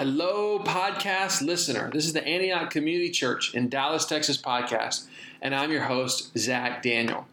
Hello, 0.00 0.58
podcast 0.58 1.42
listener. 1.42 1.90
This 1.92 2.06
is 2.06 2.14
the 2.14 2.26
Antioch 2.26 2.70
Community 2.70 3.10
Church 3.10 3.54
in 3.54 3.68
Dallas, 3.68 4.06
Texas 4.06 4.38
podcast, 4.38 5.06
and 5.42 5.54
I'm 5.54 5.70
your 5.70 5.82
host, 5.82 6.30
Zach 6.38 6.82
Daniel. 6.82 7.26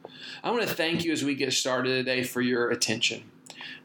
I 0.43 0.51
want 0.51 0.67
to 0.67 0.75
thank 0.75 1.05
you 1.05 1.13
as 1.13 1.23
we 1.23 1.33
get 1.33 1.53
started 1.53 1.91
today 1.91 2.25
for 2.25 2.41
your 2.41 2.69
attention. 2.69 3.23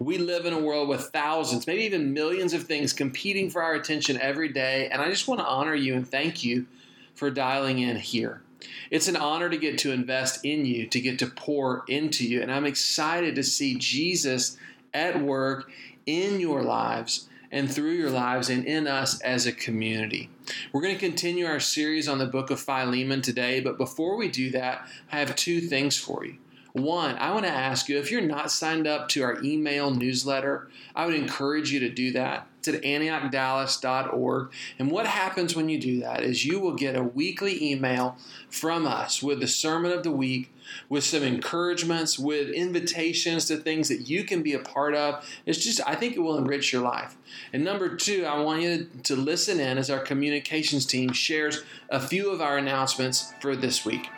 We 0.00 0.18
live 0.18 0.46
in 0.46 0.52
a 0.52 0.58
world 0.58 0.88
with 0.88 1.02
thousands, 1.12 1.68
maybe 1.68 1.84
even 1.84 2.12
millions 2.12 2.54
of 2.54 2.64
things 2.64 2.92
competing 2.92 3.50
for 3.50 3.62
our 3.62 3.74
attention 3.74 4.20
every 4.20 4.48
day, 4.48 4.88
and 4.88 5.00
I 5.00 5.08
just 5.10 5.28
want 5.28 5.38
to 5.38 5.46
honor 5.46 5.76
you 5.76 5.94
and 5.94 6.04
thank 6.04 6.42
you 6.42 6.66
for 7.14 7.30
dialing 7.30 7.78
in 7.78 7.94
here. 7.98 8.42
It's 8.90 9.06
an 9.06 9.14
honor 9.14 9.48
to 9.48 9.56
get 9.56 9.78
to 9.78 9.92
invest 9.92 10.44
in 10.44 10.66
you, 10.66 10.88
to 10.88 11.00
get 11.00 11.20
to 11.20 11.28
pour 11.28 11.84
into 11.86 12.26
you, 12.26 12.42
and 12.42 12.50
I'm 12.50 12.66
excited 12.66 13.36
to 13.36 13.44
see 13.44 13.76
Jesus 13.76 14.56
at 14.92 15.22
work 15.22 15.70
in 16.04 16.40
your 16.40 16.64
lives 16.64 17.28
and 17.52 17.70
through 17.70 17.92
your 17.92 18.10
lives 18.10 18.48
and 18.48 18.64
in 18.64 18.88
us 18.88 19.20
as 19.20 19.46
a 19.46 19.52
community. 19.52 20.30
We're 20.72 20.80
going 20.80 20.94
to 20.94 21.00
continue 21.00 21.46
our 21.46 21.60
series 21.60 22.08
on 22.08 22.18
the 22.18 22.26
book 22.26 22.50
of 22.50 22.58
Philemon 22.58 23.22
today, 23.22 23.60
but 23.60 23.78
before 23.78 24.16
we 24.16 24.28
do 24.28 24.50
that, 24.50 24.88
I 25.12 25.18
have 25.18 25.36
two 25.36 25.60
things 25.60 25.96
for 25.96 26.24
you. 26.24 26.38
One, 26.72 27.16
I 27.18 27.32
want 27.32 27.44
to 27.44 27.52
ask 27.52 27.88
you 27.90 27.98
if 27.98 28.10
you're 28.10 28.22
not 28.22 28.50
signed 28.50 28.86
up 28.86 29.10
to 29.10 29.22
our 29.22 29.42
email 29.42 29.90
newsletter, 29.90 30.68
I 30.96 31.04
would 31.04 31.14
encourage 31.14 31.70
you 31.70 31.80
to 31.80 31.90
do 31.90 32.12
that. 32.12 32.46
It's 32.58 32.68
at 32.68 32.82
antiochdallas.org. 32.82 34.52
And 34.78 34.90
what 34.90 35.06
happens 35.06 35.54
when 35.54 35.68
you 35.68 35.78
do 35.78 36.00
that 36.00 36.22
is 36.22 36.46
you 36.46 36.60
will 36.60 36.74
get 36.74 36.96
a 36.96 37.02
weekly 37.02 37.72
email 37.72 38.16
from 38.48 38.86
us 38.86 39.22
with 39.22 39.40
the 39.40 39.48
sermon 39.48 39.92
of 39.92 40.02
the 40.02 40.12
week, 40.12 40.51
with 40.88 41.04
some 41.04 41.22
encouragements, 41.22 42.18
with 42.18 42.50
invitations 42.50 43.46
to 43.46 43.56
things 43.56 43.88
that 43.88 44.08
you 44.08 44.24
can 44.24 44.42
be 44.42 44.54
a 44.54 44.58
part 44.58 44.94
of. 44.94 45.24
It's 45.46 45.62
just, 45.62 45.80
I 45.86 45.94
think 45.94 46.16
it 46.16 46.20
will 46.20 46.38
enrich 46.38 46.72
your 46.72 46.82
life. 46.82 47.16
And 47.52 47.64
number 47.64 47.96
two, 47.96 48.24
I 48.24 48.40
want 48.40 48.62
you 48.62 48.88
to 49.04 49.16
listen 49.16 49.60
in 49.60 49.78
as 49.78 49.90
our 49.90 50.00
communications 50.00 50.86
team 50.86 51.12
shares 51.12 51.62
a 51.90 52.00
few 52.00 52.30
of 52.30 52.40
our 52.40 52.58
announcements 52.58 53.32
for 53.40 53.56
this 53.56 53.84
week. 53.84 54.08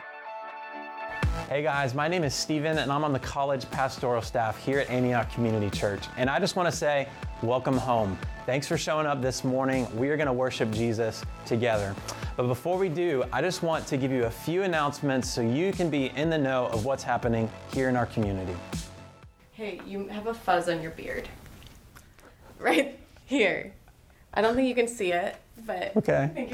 Hey 1.49 1.63
guys, 1.63 1.95
my 1.95 2.09
name 2.09 2.25
is 2.25 2.35
Steven 2.35 2.79
and 2.79 2.91
I'm 2.91 3.05
on 3.05 3.13
the 3.13 3.19
college 3.19 3.71
pastoral 3.71 4.23
staff 4.23 4.59
here 4.65 4.79
at 4.79 4.89
Antioch 4.89 5.31
Community 5.31 5.69
Church. 5.71 6.03
And 6.17 6.31
I 6.31 6.41
just 6.41 6.57
want 6.57 6.71
to 6.71 6.77
say, 6.77 7.09
welcome 7.43 7.77
home. 7.77 8.19
Thanks 8.47 8.67
for 8.67 8.79
showing 8.79 9.07
up 9.07 9.21
this 9.21 9.45
morning. 9.45 9.87
We 9.97 10.09
are 10.09 10.17
going 10.17 10.27
to 10.27 10.33
worship 10.33 10.71
Jesus 10.71 11.23
together. 11.45 11.95
But 12.37 12.49
before 12.49 12.79
we 12.79 12.89
do, 12.89 13.23
I 13.33 13.41
just 13.41 13.63
want 13.63 13.87
to 13.87 13.97
give 13.97 14.11
you 14.11 14.25
a 14.25 14.31
few 14.31 14.65
announcements 14.65 15.31
so 15.31 15.41
you 15.41 15.73
can 15.73 15.89
be 15.89 16.07
in 16.17 16.31
the 16.31 16.39
know 16.39 16.67
of 16.67 16.85
what's 16.85 17.05
happening 17.05 17.49
here 17.73 17.89
in 17.89 17.95
our 17.95 18.07
community. 18.07 18.57
Hey, 19.53 19.81
you 19.87 20.09
have 20.09 20.27
a 20.27 20.35
fuzz 20.35 20.69
on 20.69 20.83
your 20.83 20.91
beard. 20.91 21.29
Right 22.59 22.99
here. 23.25 23.73
I 24.33 24.43
don't 24.43 24.57
think 24.57 24.67
you 24.67 24.75
can 24.75 24.89
see 24.89 25.13
it, 25.13 25.37
but. 25.65 25.97
Okay. 25.97 26.51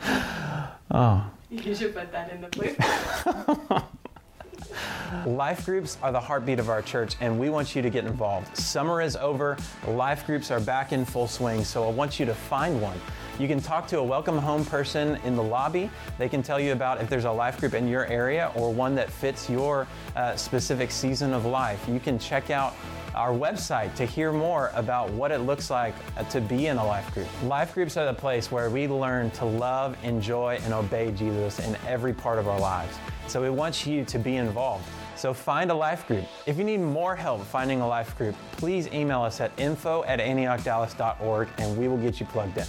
oh. 0.92 1.28
You 1.50 1.74
should 1.74 1.92
put 1.92 2.12
that 2.12 2.30
in 2.32 2.40
the 2.40 2.48
blue. 2.48 3.82
Life 5.26 5.66
groups 5.66 5.98
are 6.02 6.10
the 6.10 6.20
heartbeat 6.20 6.58
of 6.58 6.70
our 6.70 6.80
church, 6.80 7.16
and 7.20 7.38
we 7.38 7.50
want 7.50 7.76
you 7.76 7.82
to 7.82 7.90
get 7.90 8.06
involved. 8.06 8.56
Summer 8.56 9.02
is 9.02 9.14
over, 9.14 9.58
life 9.86 10.24
groups 10.24 10.50
are 10.50 10.58
back 10.58 10.92
in 10.92 11.04
full 11.04 11.28
swing, 11.28 11.64
so 11.64 11.86
I 11.86 11.90
want 11.92 12.18
you 12.18 12.24
to 12.24 12.34
find 12.34 12.80
one. 12.80 12.98
You 13.38 13.46
can 13.46 13.60
talk 13.60 13.86
to 13.88 13.98
a 13.98 14.02
welcome 14.02 14.38
home 14.38 14.64
person 14.64 15.16
in 15.24 15.36
the 15.36 15.42
lobby. 15.42 15.90
They 16.16 16.30
can 16.30 16.42
tell 16.42 16.58
you 16.58 16.72
about 16.72 17.02
if 17.02 17.10
there's 17.10 17.26
a 17.26 17.30
life 17.30 17.60
group 17.60 17.74
in 17.74 17.86
your 17.88 18.06
area 18.06 18.52
or 18.54 18.72
one 18.72 18.94
that 18.94 19.10
fits 19.10 19.50
your 19.50 19.86
uh, 20.16 20.34
specific 20.36 20.90
season 20.90 21.34
of 21.34 21.44
life. 21.44 21.86
You 21.88 22.00
can 22.00 22.18
check 22.18 22.50
out 22.50 22.74
our 23.14 23.32
website 23.32 23.94
to 23.96 24.06
hear 24.06 24.32
more 24.32 24.70
about 24.74 25.10
what 25.10 25.30
it 25.30 25.40
looks 25.40 25.68
like 25.68 25.94
uh, 26.16 26.24
to 26.24 26.40
be 26.40 26.68
in 26.68 26.78
a 26.78 26.86
life 26.86 27.12
group. 27.12 27.28
Life 27.44 27.74
groups 27.74 27.98
are 27.98 28.06
the 28.06 28.14
place 28.14 28.50
where 28.50 28.70
we 28.70 28.88
learn 28.88 29.30
to 29.32 29.44
love, 29.44 29.94
enjoy, 30.02 30.58
and 30.64 30.72
obey 30.72 31.12
Jesus 31.12 31.58
in 31.58 31.76
every 31.86 32.14
part 32.14 32.38
of 32.38 32.48
our 32.48 32.58
lives. 32.58 32.96
So 33.26 33.42
we 33.42 33.50
want 33.50 33.86
you 33.86 34.04
to 34.06 34.18
be 34.18 34.36
involved. 34.36 34.86
So 35.22 35.32
find 35.32 35.70
a 35.70 35.74
life 35.74 36.08
group. 36.08 36.24
If 36.46 36.58
you 36.58 36.64
need 36.64 36.78
more 36.78 37.14
help 37.14 37.44
finding 37.44 37.80
a 37.80 37.86
life 37.86 38.18
group, 38.18 38.34
please 38.56 38.88
email 38.88 39.22
us 39.22 39.40
at 39.40 39.52
info 39.56 40.02
at 40.02 40.18
antiochdallas.org 40.18 41.48
and 41.58 41.78
we 41.78 41.86
will 41.86 41.96
get 41.96 42.18
you 42.18 42.26
plugged 42.26 42.58
in. 42.58 42.66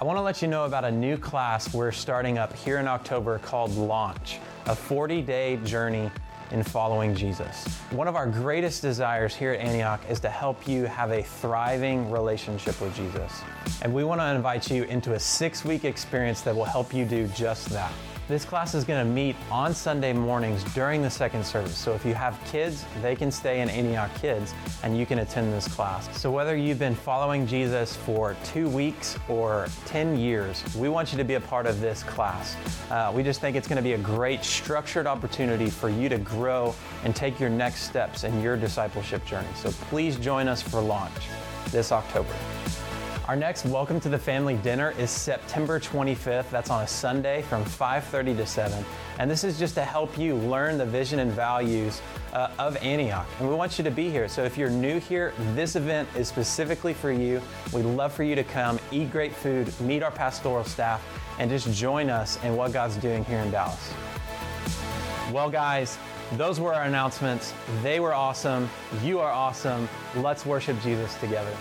I 0.00 0.04
want 0.04 0.16
to 0.16 0.22
let 0.22 0.42
you 0.42 0.48
know 0.48 0.64
about 0.64 0.84
a 0.84 0.90
new 0.90 1.16
class 1.16 1.72
we're 1.72 1.92
starting 1.92 2.36
up 2.36 2.52
here 2.52 2.78
in 2.78 2.88
October 2.88 3.38
called 3.38 3.76
Launch, 3.76 4.40
a 4.66 4.74
40 4.74 5.22
day 5.22 5.56
journey 5.58 6.10
in 6.50 6.64
following 6.64 7.14
Jesus. 7.14 7.64
One 7.92 8.08
of 8.08 8.16
our 8.16 8.26
greatest 8.26 8.82
desires 8.82 9.32
here 9.32 9.52
at 9.52 9.60
Antioch 9.60 10.00
is 10.10 10.18
to 10.18 10.28
help 10.28 10.66
you 10.66 10.86
have 10.86 11.12
a 11.12 11.22
thriving 11.22 12.10
relationship 12.10 12.80
with 12.80 12.92
Jesus. 12.96 13.40
And 13.82 13.94
we 13.94 14.02
want 14.02 14.20
to 14.20 14.34
invite 14.34 14.68
you 14.68 14.82
into 14.82 15.12
a 15.12 15.20
six 15.20 15.64
week 15.64 15.84
experience 15.84 16.40
that 16.40 16.56
will 16.56 16.64
help 16.64 16.92
you 16.92 17.04
do 17.04 17.28
just 17.28 17.68
that. 17.68 17.92
This 18.30 18.44
class 18.44 18.76
is 18.76 18.84
going 18.84 19.04
to 19.04 19.12
meet 19.12 19.34
on 19.50 19.74
Sunday 19.74 20.12
mornings 20.12 20.62
during 20.72 21.02
the 21.02 21.10
second 21.10 21.44
service. 21.44 21.76
So 21.76 21.94
if 21.94 22.06
you 22.06 22.14
have 22.14 22.38
kids, 22.44 22.84
they 23.02 23.16
can 23.16 23.28
stay 23.32 23.60
in 23.60 23.68
Antioch 23.68 24.14
Kids 24.20 24.54
and 24.84 24.96
you 24.96 25.04
can 25.04 25.18
attend 25.18 25.52
this 25.52 25.66
class. 25.66 26.16
So 26.16 26.30
whether 26.30 26.56
you've 26.56 26.78
been 26.78 26.94
following 26.94 27.44
Jesus 27.44 27.96
for 27.96 28.36
two 28.44 28.68
weeks 28.68 29.18
or 29.28 29.66
10 29.86 30.16
years, 30.16 30.62
we 30.76 30.88
want 30.88 31.10
you 31.10 31.18
to 31.18 31.24
be 31.24 31.34
a 31.34 31.40
part 31.40 31.66
of 31.66 31.80
this 31.80 32.04
class. 32.04 32.54
Uh, 32.88 33.10
we 33.12 33.24
just 33.24 33.40
think 33.40 33.56
it's 33.56 33.66
going 33.66 33.78
to 33.78 33.82
be 33.82 33.94
a 33.94 33.98
great 33.98 34.44
structured 34.44 35.08
opportunity 35.08 35.68
for 35.68 35.88
you 35.88 36.08
to 36.08 36.18
grow 36.18 36.72
and 37.02 37.16
take 37.16 37.40
your 37.40 37.50
next 37.50 37.82
steps 37.82 38.22
in 38.22 38.40
your 38.40 38.56
discipleship 38.56 39.24
journey. 39.26 39.48
So 39.56 39.72
please 39.88 40.14
join 40.14 40.46
us 40.46 40.62
for 40.62 40.80
launch 40.80 41.26
this 41.72 41.90
October. 41.90 42.36
Our 43.30 43.36
next 43.36 43.64
Welcome 43.64 44.00
to 44.00 44.08
the 44.08 44.18
Family 44.18 44.56
dinner 44.56 44.92
is 44.98 45.08
September 45.08 45.78
25th. 45.78 46.50
That's 46.50 46.68
on 46.68 46.82
a 46.82 46.86
Sunday 46.88 47.42
from 47.42 47.64
5:30 47.64 48.36
to 48.38 48.44
7. 48.44 48.84
And 49.20 49.30
this 49.30 49.44
is 49.44 49.56
just 49.56 49.76
to 49.76 49.84
help 49.84 50.18
you 50.18 50.34
learn 50.34 50.78
the 50.78 50.84
vision 50.84 51.20
and 51.20 51.30
values 51.30 52.02
uh, 52.32 52.50
of 52.58 52.76
Antioch. 52.78 53.28
And 53.38 53.48
we 53.48 53.54
want 53.54 53.78
you 53.78 53.84
to 53.84 53.90
be 53.92 54.10
here. 54.10 54.26
So 54.26 54.42
if 54.42 54.58
you're 54.58 54.68
new 54.68 54.98
here, 54.98 55.32
this 55.54 55.76
event 55.76 56.08
is 56.16 56.26
specifically 56.26 56.92
for 56.92 57.12
you. 57.12 57.40
We'd 57.72 57.84
love 57.84 58.12
for 58.12 58.24
you 58.24 58.34
to 58.34 58.42
come, 58.42 58.80
eat 58.90 59.12
great 59.12 59.32
food, 59.32 59.72
meet 59.80 60.02
our 60.02 60.10
pastoral 60.10 60.64
staff, 60.64 61.00
and 61.38 61.48
just 61.48 61.72
join 61.72 62.10
us 62.10 62.36
in 62.42 62.56
what 62.56 62.72
God's 62.72 62.96
doing 62.96 63.24
here 63.26 63.38
in 63.38 63.52
Dallas. 63.52 63.94
Well, 65.30 65.50
guys, 65.50 65.98
those 66.32 66.58
were 66.58 66.74
our 66.74 66.82
announcements. 66.82 67.54
They 67.80 68.00
were 68.00 68.12
awesome. 68.12 68.68
You 69.04 69.20
are 69.20 69.30
awesome. 69.30 69.88
Let's 70.16 70.44
worship 70.44 70.82
Jesus 70.82 71.14
together. 71.18 71.54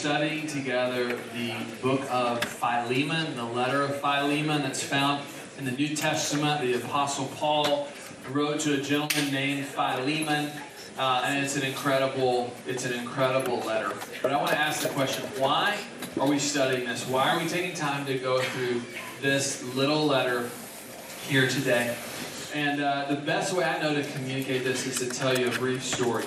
Studying 0.00 0.46
together 0.46 1.08
the 1.34 1.52
book 1.82 2.00
of 2.10 2.42
Philemon, 2.42 3.36
the 3.36 3.44
letter 3.44 3.82
of 3.82 4.00
Philemon 4.00 4.62
that's 4.62 4.82
found 4.82 5.22
in 5.58 5.66
the 5.66 5.72
New 5.72 5.94
Testament. 5.94 6.62
The 6.62 6.72
Apostle 6.72 7.26
Paul 7.36 7.86
wrote 8.30 8.60
to 8.60 8.80
a 8.80 8.80
gentleman 8.80 9.30
named 9.30 9.66
Philemon, 9.66 10.52
uh, 10.96 11.24
and 11.26 11.44
it's 11.44 11.54
an 11.56 11.64
incredible, 11.64 12.50
it's 12.66 12.86
an 12.86 12.94
incredible 12.94 13.58
letter. 13.58 13.92
But 14.22 14.32
I 14.32 14.38
want 14.38 14.52
to 14.52 14.58
ask 14.58 14.80
the 14.80 14.88
question: 14.88 15.22
Why 15.36 15.76
are 16.18 16.26
we 16.26 16.38
studying 16.38 16.86
this? 16.86 17.06
Why 17.06 17.36
are 17.36 17.38
we 17.38 17.46
taking 17.46 17.74
time 17.74 18.06
to 18.06 18.16
go 18.16 18.40
through 18.40 18.80
this 19.20 19.62
little 19.74 20.06
letter 20.06 20.48
here 21.28 21.46
today? 21.46 21.94
And 22.54 22.80
uh, 22.80 23.04
the 23.10 23.16
best 23.16 23.52
way 23.52 23.64
I 23.64 23.78
know 23.82 23.94
to 23.94 24.02
communicate 24.12 24.64
this 24.64 24.86
is 24.86 24.98
to 25.00 25.14
tell 25.14 25.38
you 25.38 25.48
a 25.48 25.58
brief 25.58 25.84
story. 25.84 26.24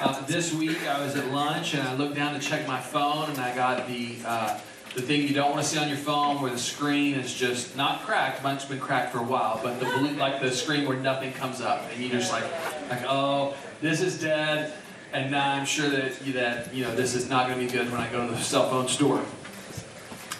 Uh, 0.00 0.20
this 0.26 0.52
week 0.52 0.86
I 0.88 1.04
was 1.04 1.14
at 1.14 1.30
lunch 1.30 1.74
and 1.74 1.82
I 1.86 1.94
looked 1.94 2.16
down 2.16 2.34
to 2.34 2.40
check 2.40 2.66
my 2.66 2.80
phone 2.80 3.30
and 3.30 3.38
I 3.38 3.54
got 3.54 3.86
the 3.86 4.16
uh, 4.26 4.58
the 4.96 5.02
thing 5.02 5.22
you 5.22 5.34
don't 5.34 5.50
want 5.50 5.62
to 5.62 5.68
see 5.68 5.78
on 5.78 5.88
your 5.88 5.96
phone 5.98 6.40
where 6.40 6.50
the 6.50 6.58
screen 6.58 7.14
is 7.14 7.32
just 7.32 7.76
not 7.76 8.02
cracked, 8.02 8.44
it's 8.44 8.64
been 8.64 8.80
cracked 8.80 9.12
for 9.12 9.18
a 9.18 9.24
while, 9.24 9.58
but 9.62 9.80
the 9.80 9.86
blue, 9.86 10.10
like 10.10 10.40
the 10.40 10.52
screen 10.52 10.86
where 10.86 10.96
nothing 10.96 11.32
comes 11.32 11.60
up 11.60 11.88
and 11.92 12.02
you 12.02 12.08
just 12.10 12.32
like 12.32 12.44
like 12.90 13.02
oh 13.08 13.54
this 13.80 14.00
is 14.00 14.20
dead 14.20 14.72
and 15.12 15.30
now 15.30 15.52
I'm 15.52 15.64
sure 15.64 15.88
that 15.88 16.18
that 16.34 16.74
you 16.74 16.82
know 16.82 16.94
this 16.94 17.14
is 17.14 17.28
not 17.28 17.46
going 17.46 17.60
to 17.60 17.66
be 17.66 17.70
good 17.70 17.90
when 17.92 18.00
I 18.00 18.10
go 18.10 18.26
to 18.26 18.34
the 18.34 18.40
cell 18.40 18.68
phone 18.68 18.88
store. 18.88 19.24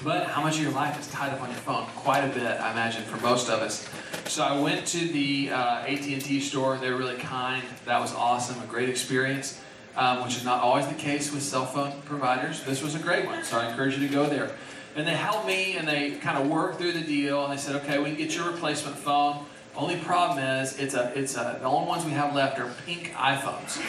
But 0.05 0.27
how 0.27 0.43
much 0.43 0.56
of 0.56 0.62
your 0.62 0.73
life 0.73 1.01
is 1.01 1.09
tied 1.09 1.33
up 1.33 1.41
on 1.41 1.49
your 1.49 1.59
phone? 1.61 1.87
Quite 1.97 2.25
a 2.25 2.29
bit, 2.29 2.61
I 2.61 2.73
imagine, 2.73 3.05
for 3.05 3.17
most 3.23 3.49
of 3.49 3.61
us. 3.61 3.89
So 4.27 4.43
I 4.45 4.61
went 4.61 4.87
to 4.89 4.99
the 5.09 5.51
uh, 5.51 5.79
AT&T 5.79 6.41
store. 6.41 6.77
They 6.77 6.91
were 6.91 6.99
really 6.99 7.17
kind. 7.17 7.65
That 7.87 8.01
was 8.01 8.15
awesome, 8.15 8.62
a 8.62 8.67
great 8.67 8.91
experience, 8.91 9.59
um, 9.97 10.23
which 10.23 10.37
is 10.37 10.45
not 10.45 10.61
always 10.62 10.87
the 10.89 10.95
case 10.95 11.33
with 11.33 11.43
cell 11.43 11.65
phone 11.65 12.03
providers. 12.03 12.62
This 12.65 12.83
was 12.83 12.95
a 12.95 12.99
great 12.99 13.25
one, 13.25 13.45
so 13.45 13.59
I 13.59 13.71
encourage 13.71 13.97
you 13.97 14.06
to 14.06 14.12
go 14.12 14.27
there. 14.27 14.51
And 14.95 15.06
they 15.06 15.17
helped 15.17 15.47
me, 15.47 15.79
and 15.79 15.89
they 15.89 16.11
kind 16.17 16.37
of 16.37 16.51
worked 16.51 16.79
through 16.79 16.93
the 16.93 17.01
deal. 17.01 17.43
And 17.43 17.53
they 17.53 17.56
said, 17.56 17.75
"Okay, 17.77 17.99
we 17.99 18.05
can 18.05 18.17
get 18.17 18.37
your 18.37 18.51
replacement 18.51 18.99
phone. 18.99 19.47
Only 19.76 19.97
problem 19.97 20.38
is, 20.38 20.79
it's 20.79 20.94
a, 20.94 21.12
it's 21.17 21.37
a, 21.37 21.59
the 21.61 21.67
only 21.67 21.88
ones 21.88 22.05
we 22.05 22.12
have 22.12 22.35
left 22.35 22.59
are 22.59 22.71
pink 22.87 23.12
iPhones." 23.15 23.81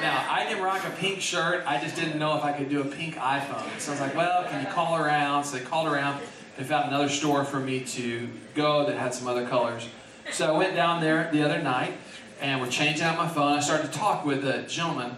Now, 0.00 0.24
I 0.30 0.44
can 0.44 0.62
rock 0.62 0.86
a 0.86 0.90
pink 0.90 1.20
shirt. 1.20 1.64
I 1.66 1.80
just 1.80 1.96
didn't 1.96 2.18
know 2.18 2.36
if 2.36 2.44
I 2.44 2.52
could 2.52 2.68
do 2.68 2.80
a 2.80 2.84
pink 2.84 3.16
iPhone. 3.16 3.80
So 3.80 3.90
I 3.90 3.94
was 3.94 4.00
like, 4.00 4.14
well, 4.14 4.44
can 4.44 4.64
you 4.64 4.70
call 4.70 4.96
around? 4.96 5.44
So 5.44 5.56
they 5.56 5.64
called 5.64 5.88
around. 5.88 6.20
They 6.56 6.64
found 6.64 6.88
another 6.88 7.08
store 7.08 7.44
for 7.44 7.58
me 7.58 7.80
to 7.80 8.28
go 8.54 8.86
that 8.86 8.96
had 8.96 9.14
some 9.14 9.26
other 9.26 9.46
colors. 9.46 9.88
So 10.30 10.54
I 10.54 10.56
went 10.56 10.76
down 10.76 11.00
there 11.00 11.30
the 11.32 11.42
other 11.42 11.60
night 11.60 11.94
and 12.40 12.60
we're 12.60 12.70
changing 12.70 13.04
out 13.04 13.16
my 13.16 13.28
phone. 13.28 13.54
I 13.54 13.60
started 13.60 13.92
to 13.92 13.98
talk 13.98 14.24
with 14.24 14.44
a 14.44 14.62
gentleman 14.62 15.16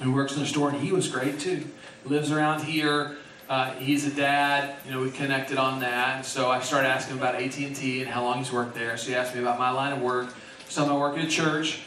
who 0.00 0.12
works 0.12 0.34
in 0.34 0.40
the 0.40 0.46
store, 0.46 0.68
and 0.68 0.80
he 0.80 0.92
was 0.92 1.08
great 1.08 1.40
too. 1.40 1.64
Lives 2.04 2.30
around 2.30 2.62
here. 2.62 3.17
Uh, 3.48 3.72
he's 3.74 4.06
a 4.06 4.10
dad. 4.10 4.76
You 4.84 4.92
know, 4.92 5.00
we 5.00 5.10
connected 5.10 5.56
on 5.56 5.80
that. 5.80 6.26
So 6.26 6.50
I 6.50 6.60
started 6.60 6.88
asking 6.88 7.16
him 7.16 7.22
about 7.22 7.34
AT&T 7.36 8.02
and 8.02 8.10
how 8.10 8.22
long 8.22 8.38
he's 8.38 8.52
worked 8.52 8.74
there. 8.74 8.96
So 8.96 9.08
he 9.08 9.14
asked 9.14 9.34
me 9.34 9.40
about 9.40 9.58
my 9.58 9.70
line 9.70 9.92
of 9.92 10.02
work. 10.02 10.34
So 10.68 10.84
I'm 10.84 11.00
working 11.00 11.20
at 11.20 11.28
a 11.28 11.30
church. 11.30 11.80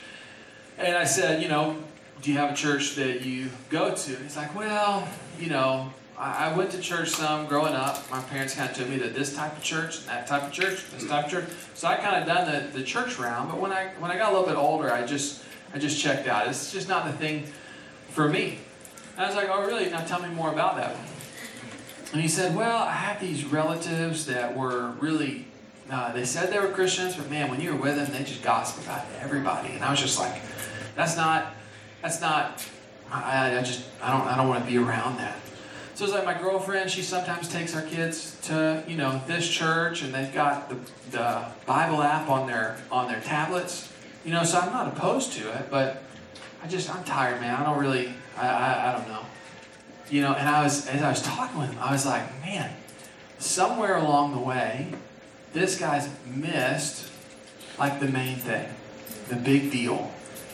And 0.79 0.97
I 0.97 1.03
said, 1.03 1.43
you 1.43 1.49
know, 1.49 1.77
do 2.21 2.31
you 2.31 2.37
have 2.37 2.51
a 2.51 2.55
church 2.55 2.95
that 2.95 3.21
you 3.21 3.49
go 3.69 3.93
to? 3.93 4.15
And 4.15 4.23
he's 4.23 4.37
like, 4.37 4.55
well, 4.55 5.07
you 5.39 5.49
know, 5.49 5.93
I, 6.17 6.49
I 6.49 6.57
went 6.57 6.71
to 6.71 6.79
church 6.79 7.09
some 7.09 7.45
growing 7.45 7.73
up. 7.73 8.09
My 8.09 8.21
parents 8.21 8.55
kind 8.55 8.69
of 8.69 8.75
told 8.75 8.89
me 8.89 8.97
that 8.97 9.13
this 9.13 9.35
type 9.35 9.55
of 9.55 9.63
church, 9.63 10.05
that 10.07 10.25
type 10.25 10.43
of 10.43 10.51
church, 10.51 10.89
this 10.91 11.07
type 11.07 11.25
of 11.25 11.31
church. 11.31 11.49
So 11.75 11.87
I 11.87 11.95
kind 11.95 12.15
of 12.15 12.27
done 12.27 12.51
the, 12.51 12.79
the 12.79 12.83
church 12.83 13.19
round. 13.19 13.49
But 13.51 13.59
when 13.59 13.71
I 13.71 13.89
when 13.99 14.09
I 14.09 14.17
got 14.17 14.31
a 14.31 14.37
little 14.37 14.47
bit 14.47 14.57
older, 14.57 14.91
I 14.91 15.05
just 15.05 15.43
I 15.73 15.77
just 15.77 15.99
checked 15.99 16.27
out. 16.27 16.47
It's 16.47 16.71
just 16.71 16.89
not 16.89 17.05
the 17.05 17.13
thing 17.13 17.45
for 18.09 18.27
me. 18.27 18.59
And 19.15 19.25
I 19.25 19.27
was 19.27 19.35
like, 19.35 19.49
oh 19.51 19.65
really? 19.65 19.89
Now 19.89 20.03
tell 20.03 20.21
me 20.21 20.29
more 20.29 20.51
about 20.51 20.75
that. 20.77 20.95
And 22.11 22.21
he 22.21 22.27
said, 22.27 22.55
well, 22.55 22.77
I 22.77 22.91
have 22.91 23.21
these 23.21 23.45
relatives 23.45 24.25
that 24.25 24.57
were 24.57 24.91
really 24.99 25.45
uh, 25.91 26.13
they 26.13 26.23
said 26.23 26.53
they 26.53 26.57
were 26.57 26.69
Christians, 26.69 27.17
but 27.17 27.29
man, 27.29 27.49
when 27.49 27.59
you 27.59 27.73
were 27.73 27.81
with 27.81 27.97
them, 27.97 28.09
they 28.13 28.23
just 28.23 28.41
gossip 28.41 28.81
about 28.85 29.05
everybody. 29.19 29.73
And 29.73 29.83
I 29.83 29.91
was 29.91 29.99
just 29.99 30.17
like, 30.17 30.41
that's 30.95 31.17
not, 31.17 31.53
that's 32.01 32.21
not, 32.21 32.65
I, 33.11 33.57
I 33.57 33.61
just, 33.61 33.83
I 34.01 34.17
don't, 34.17 34.25
I 34.25 34.37
don't 34.37 34.47
want 34.47 34.63
to 34.63 34.71
be 34.71 34.77
around 34.77 35.17
that. 35.17 35.35
So 35.95 36.05
it's 36.05 36.13
like 36.13 36.23
my 36.23 36.39
girlfriend, 36.39 36.89
she 36.89 37.01
sometimes 37.01 37.49
takes 37.49 37.75
our 37.75 37.81
kids 37.81 38.39
to, 38.43 38.83
you 38.87 38.95
know, 38.95 39.21
this 39.27 39.47
church 39.49 40.01
and 40.01 40.13
they've 40.13 40.33
got 40.33 40.69
the, 40.69 40.77
the 41.11 41.45
Bible 41.65 42.01
app 42.01 42.29
on 42.29 42.47
their, 42.47 42.77
on 42.89 43.09
their 43.09 43.19
tablets. 43.19 43.91
You 44.23 44.31
know, 44.31 44.45
so 44.45 44.59
I'm 44.59 44.71
not 44.71 44.87
opposed 44.87 45.33
to 45.33 45.53
it, 45.57 45.69
but 45.69 46.03
I 46.63 46.67
just, 46.67 46.93
I'm 46.93 47.03
tired, 47.03 47.41
man. 47.41 47.53
I 47.53 47.65
don't 47.65 47.77
really, 47.77 48.13
I, 48.37 48.47
I, 48.47 48.89
I 48.89 48.97
don't 48.97 49.09
know. 49.09 49.25
You 50.11 50.21
know, 50.21 50.33
and 50.33 50.47
I 50.47 50.61
was, 50.61 50.87
as 50.87 51.01
I 51.01 51.09
was 51.09 51.21
talking 51.21 51.57
with 51.57 51.69
him, 51.69 51.79
I 51.79 51.93
was 51.93 52.05
like, 52.05 52.41
man, 52.41 52.69
somewhere 53.39 53.95
along 53.95 54.33
the 54.33 54.41
way, 54.41 54.93
this 55.53 55.79
guy's 55.79 56.09
missed 56.25 57.09
like 57.79 58.01
the 58.01 58.09
main 58.09 58.35
thing, 58.35 58.67
the 59.29 59.37
big 59.37 59.71
deal. 59.71 60.11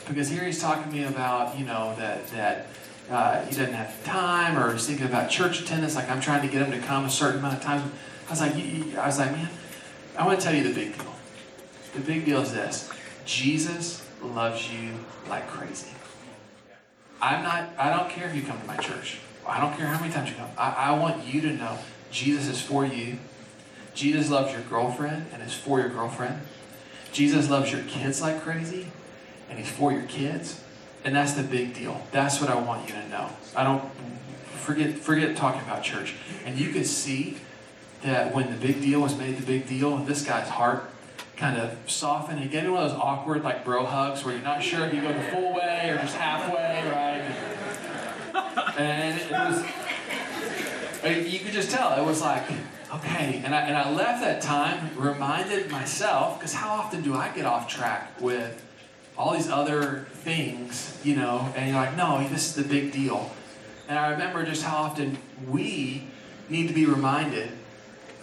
Because 0.08 0.30
here 0.30 0.44
he's 0.44 0.62
talking 0.62 0.84
to 0.84 0.90
me 0.96 1.06
about, 1.06 1.58
you 1.58 1.66
know, 1.66 1.96
that 1.98 2.28
that 2.28 2.68
uh, 3.10 3.44
he 3.46 3.56
doesn't 3.56 3.74
have 3.74 4.04
time, 4.04 4.60
or 4.60 4.74
he's 4.74 4.86
thinking 4.86 5.08
about 5.08 5.32
church 5.32 5.60
attendance. 5.60 5.96
Like 5.96 6.10
I'm 6.10 6.22
trying 6.22 6.48
to 6.48 6.54
get 6.54 6.62
him 6.62 6.80
to 6.80 6.86
come 6.86 7.06
a 7.06 7.10
certain 7.10 7.40
amount 7.40 7.56
of 7.56 7.62
times. 7.64 7.92
I 8.28 8.30
was 8.30 8.42
like, 8.42 8.54
I 8.54 9.08
was 9.08 9.18
like, 9.18 9.32
man, 9.32 9.50
I 10.18 10.26
want 10.26 10.40
to 10.40 10.46
tell 10.46 10.54
you 10.54 10.64
the 10.64 10.74
big 10.74 10.96
deal. 10.96 11.14
The 11.96 12.02
big 12.02 12.26
deal 12.26 12.42
is 12.42 12.54
this: 12.54 12.92
Jesus 13.26 14.08
loves 14.22 14.72
you 14.72 14.92
like 15.28 15.48
crazy. 15.48 15.90
I'm 17.20 17.42
not. 17.42 17.70
I 17.80 17.90
don't 17.90 18.10
care 18.10 18.30
if 18.30 18.36
you 18.36 18.44
come 18.44 18.62
to 18.62 18.68
my 18.68 18.78
church. 18.78 19.18
I 19.48 19.60
don't 19.60 19.76
care 19.78 19.88
how 19.88 20.00
many 20.00 20.14
times 20.14 20.30
you 20.30 20.36
come. 20.36 20.50
I, 20.58 20.72
I 20.72 21.00
want 21.00 21.26
you 21.26 21.42
to 21.42 21.54
know 21.54 21.78
Jesus 22.12 22.48
is 22.48 22.62
for 22.62 22.86
you. 22.86 23.18
Jesus 23.94 24.30
loves 24.30 24.52
your 24.54 24.62
girlfriend 24.62 25.28
and 25.34 25.42
is 25.42 25.54
for 25.54 25.80
your 25.80 25.90
girlfriend. 25.90 26.42
Jesus 27.12 27.50
loves 27.50 27.72
your 27.72 27.82
kids 27.84 28.22
like 28.22 28.42
crazy 28.42 28.88
and 29.50 29.58
he's 29.58 29.70
for 29.70 29.92
your 29.92 30.04
kids. 30.04 30.62
And 31.04 31.16
that's 31.16 31.34
the 31.34 31.44
big 31.44 31.74
deal. 31.74 32.02
That's 32.12 32.42
what 32.42 32.50
I 32.50 32.56
want 32.56 32.88
you 32.88 32.96
to 32.96 33.10
know. 33.10 33.30
I 33.56 33.64
don't 33.64 33.84
forget 34.56 34.98
forget 34.98 35.36
talking 35.36 35.62
about 35.62 35.84
church. 35.84 36.16
And 36.46 36.60
you 36.60 36.70
could 36.70 36.86
see 36.86 37.38
that 38.04 38.36
when 38.36 38.52
the 38.52 38.58
big 38.58 38.82
deal 38.82 39.02
was 39.02 39.18
made 39.18 39.38
the 39.38 39.46
big 39.46 39.68
deal, 39.68 39.98
this 39.98 40.24
guy's 40.24 40.50
heart 40.50 40.90
kind 41.38 41.58
of 41.58 41.78
softened. 41.86 42.40
He 42.40 42.50
gave 42.50 42.64
me 42.64 42.70
one 42.70 42.84
of 42.84 42.92
those 42.92 43.00
awkward 43.00 43.44
like 43.44 43.64
bro 43.64 43.86
hugs 43.86 44.26
where 44.26 44.34
you're 44.34 44.44
not 44.44 44.62
sure 44.62 44.86
if 44.86 44.94
you 44.94 45.02
go 45.02 45.14
the 45.14 45.22
full 45.22 45.54
way 45.54 45.90
or 45.90 45.98
just 45.98 46.18
halfway, 46.18 46.90
right? 46.92 47.17
And 48.78 49.20
it 49.20 49.32
was 49.32 49.64
you 51.04 51.40
could 51.40 51.54
just 51.54 51.72
tell 51.72 52.00
it 52.00 52.06
was 52.06 52.22
like 52.22 52.44
okay 52.94 53.42
and 53.44 53.54
I, 53.54 53.62
and 53.62 53.78
I 53.78 53.92
left 53.92 54.22
that 54.22 54.42
time 54.42 54.90
reminded 54.96 55.70
myself 55.70 56.40
because 56.40 56.54
how 56.54 56.70
often 56.70 57.02
do 57.02 57.16
i 57.16 57.30
get 57.30 57.46
off 57.46 57.68
track 57.68 58.20
with 58.20 58.64
all 59.18 59.34
these 59.34 59.50
other 59.50 60.08
things 60.12 61.00
you 61.04 61.16
know 61.16 61.52
and 61.56 61.70
you're 61.70 61.80
like 61.80 61.96
no 61.96 62.26
this 62.30 62.50
is 62.50 62.56
the 62.56 62.64
big 62.64 62.92
deal. 62.92 63.32
And 63.88 63.98
i 63.98 64.10
remember 64.12 64.44
just 64.44 64.64
how 64.64 64.78
often 64.78 65.18
we 65.48 66.04
need 66.50 66.68
to 66.68 66.74
be 66.74 66.86
reminded 66.86 67.50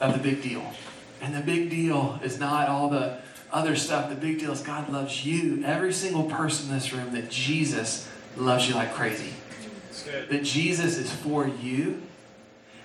of 0.01 0.13
the 0.13 0.19
big 0.19 0.43
deal. 0.43 0.73
And 1.21 1.35
the 1.35 1.41
big 1.41 1.71
deal 1.71 2.19
is 2.23 2.39
not 2.39 2.69
all 2.69 2.89
the 2.91 3.19
other 3.53 3.77
stuff. 3.77 4.11
The 4.11 4.17
big 4.17 4.41
deal 4.41 4.53
is 4.53 4.61
god 4.61 4.91
loves 4.91 5.25
you. 5.25 5.63
Every 5.65 5.93
single 5.93 6.25
person 6.25 6.69
in 6.69 6.75
this 6.75 6.93
room 6.93 7.13
that 7.13 7.31
jesus 7.31 8.09
loves 8.37 8.69
you 8.69 8.75
like 8.75 8.93
crazy 8.93 9.33
that 10.31 10.45
jesus 10.45 10.97
is 10.97 11.13
for 11.13 11.47
you 11.47 12.03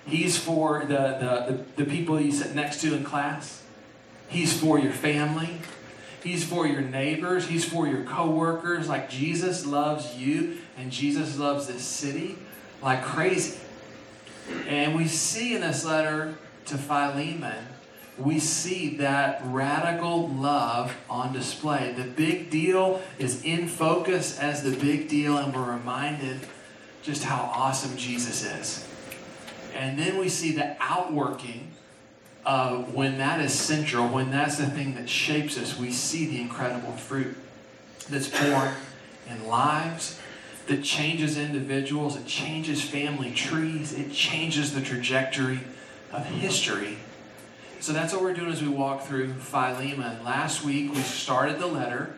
He's 0.06 0.38
for 0.38 0.80
the, 0.80 0.86
the, 0.86 1.64
the, 1.76 1.84
the 1.84 1.90
people 1.90 2.20
you 2.20 2.32
sit 2.32 2.54
next 2.54 2.80
to 2.80 2.94
in 2.94 3.04
class. 3.04 3.62
He's 4.28 4.58
for 4.58 4.78
your 4.78 4.92
family. 4.92 5.58
He's 6.22 6.44
for 6.44 6.66
your 6.66 6.80
neighbors. 6.80 7.46
He's 7.46 7.64
for 7.64 7.86
your 7.86 8.04
coworkers. 8.04 8.88
Like 8.88 9.08
Jesus 9.08 9.66
loves 9.66 10.16
you 10.16 10.58
and 10.76 10.90
Jesus 10.90 11.38
loves 11.38 11.66
this 11.66 11.82
city 11.82 12.36
like 12.82 13.02
crazy. 13.02 13.60
And 14.66 14.96
we 14.96 15.06
see 15.06 15.54
in 15.54 15.60
this 15.60 15.84
letter 15.84 16.36
to 16.66 16.78
Philemon, 16.78 17.66
we 18.18 18.38
see 18.38 18.96
that 18.96 19.40
radical 19.44 20.28
love 20.28 20.96
on 21.08 21.32
display. 21.32 21.92
The 21.92 22.04
big 22.04 22.50
deal 22.50 23.00
is 23.18 23.44
in 23.44 23.68
focus 23.68 24.38
as 24.38 24.62
the 24.62 24.76
big 24.76 25.08
deal, 25.08 25.38
and 25.38 25.54
we're 25.54 25.72
reminded 25.72 26.40
just 27.02 27.24
how 27.24 27.50
awesome 27.54 27.96
Jesus 27.96 28.44
is. 28.44 28.86
And 29.74 29.98
then 29.98 30.18
we 30.18 30.28
see 30.28 30.52
the 30.52 30.76
outworking 30.80 31.70
of 32.44 32.94
when 32.94 33.18
that 33.18 33.40
is 33.40 33.52
central, 33.52 34.08
when 34.08 34.30
that's 34.30 34.56
the 34.56 34.66
thing 34.66 34.94
that 34.94 35.08
shapes 35.08 35.58
us, 35.58 35.78
we 35.78 35.90
see 35.90 36.26
the 36.26 36.40
incredible 36.40 36.92
fruit 36.92 37.36
that's 38.08 38.28
born 38.28 38.74
in 39.28 39.46
lives, 39.46 40.18
that 40.66 40.82
changes 40.82 41.36
individuals, 41.36 42.16
it 42.16 42.26
changes 42.26 42.82
family 42.82 43.32
trees, 43.32 43.92
it 43.92 44.12
changes 44.12 44.74
the 44.74 44.80
trajectory 44.80 45.60
of 46.12 46.24
history. 46.24 46.98
So 47.80 47.92
that's 47.92 48.12
what 48.12 48.22
we're 48.22 48.34
doing 48.34 48.50
as 48.52 48.62
we 48.62 48.68
walk 48.68 49.02
through 49.02 49.32
Philemon. 49.34 50.22
Last 50.24 50.64
week 50.64 50.92
we 50.92 51.00
started 51.00 51.58
the 51.58 51.66
letter 51.66 52.14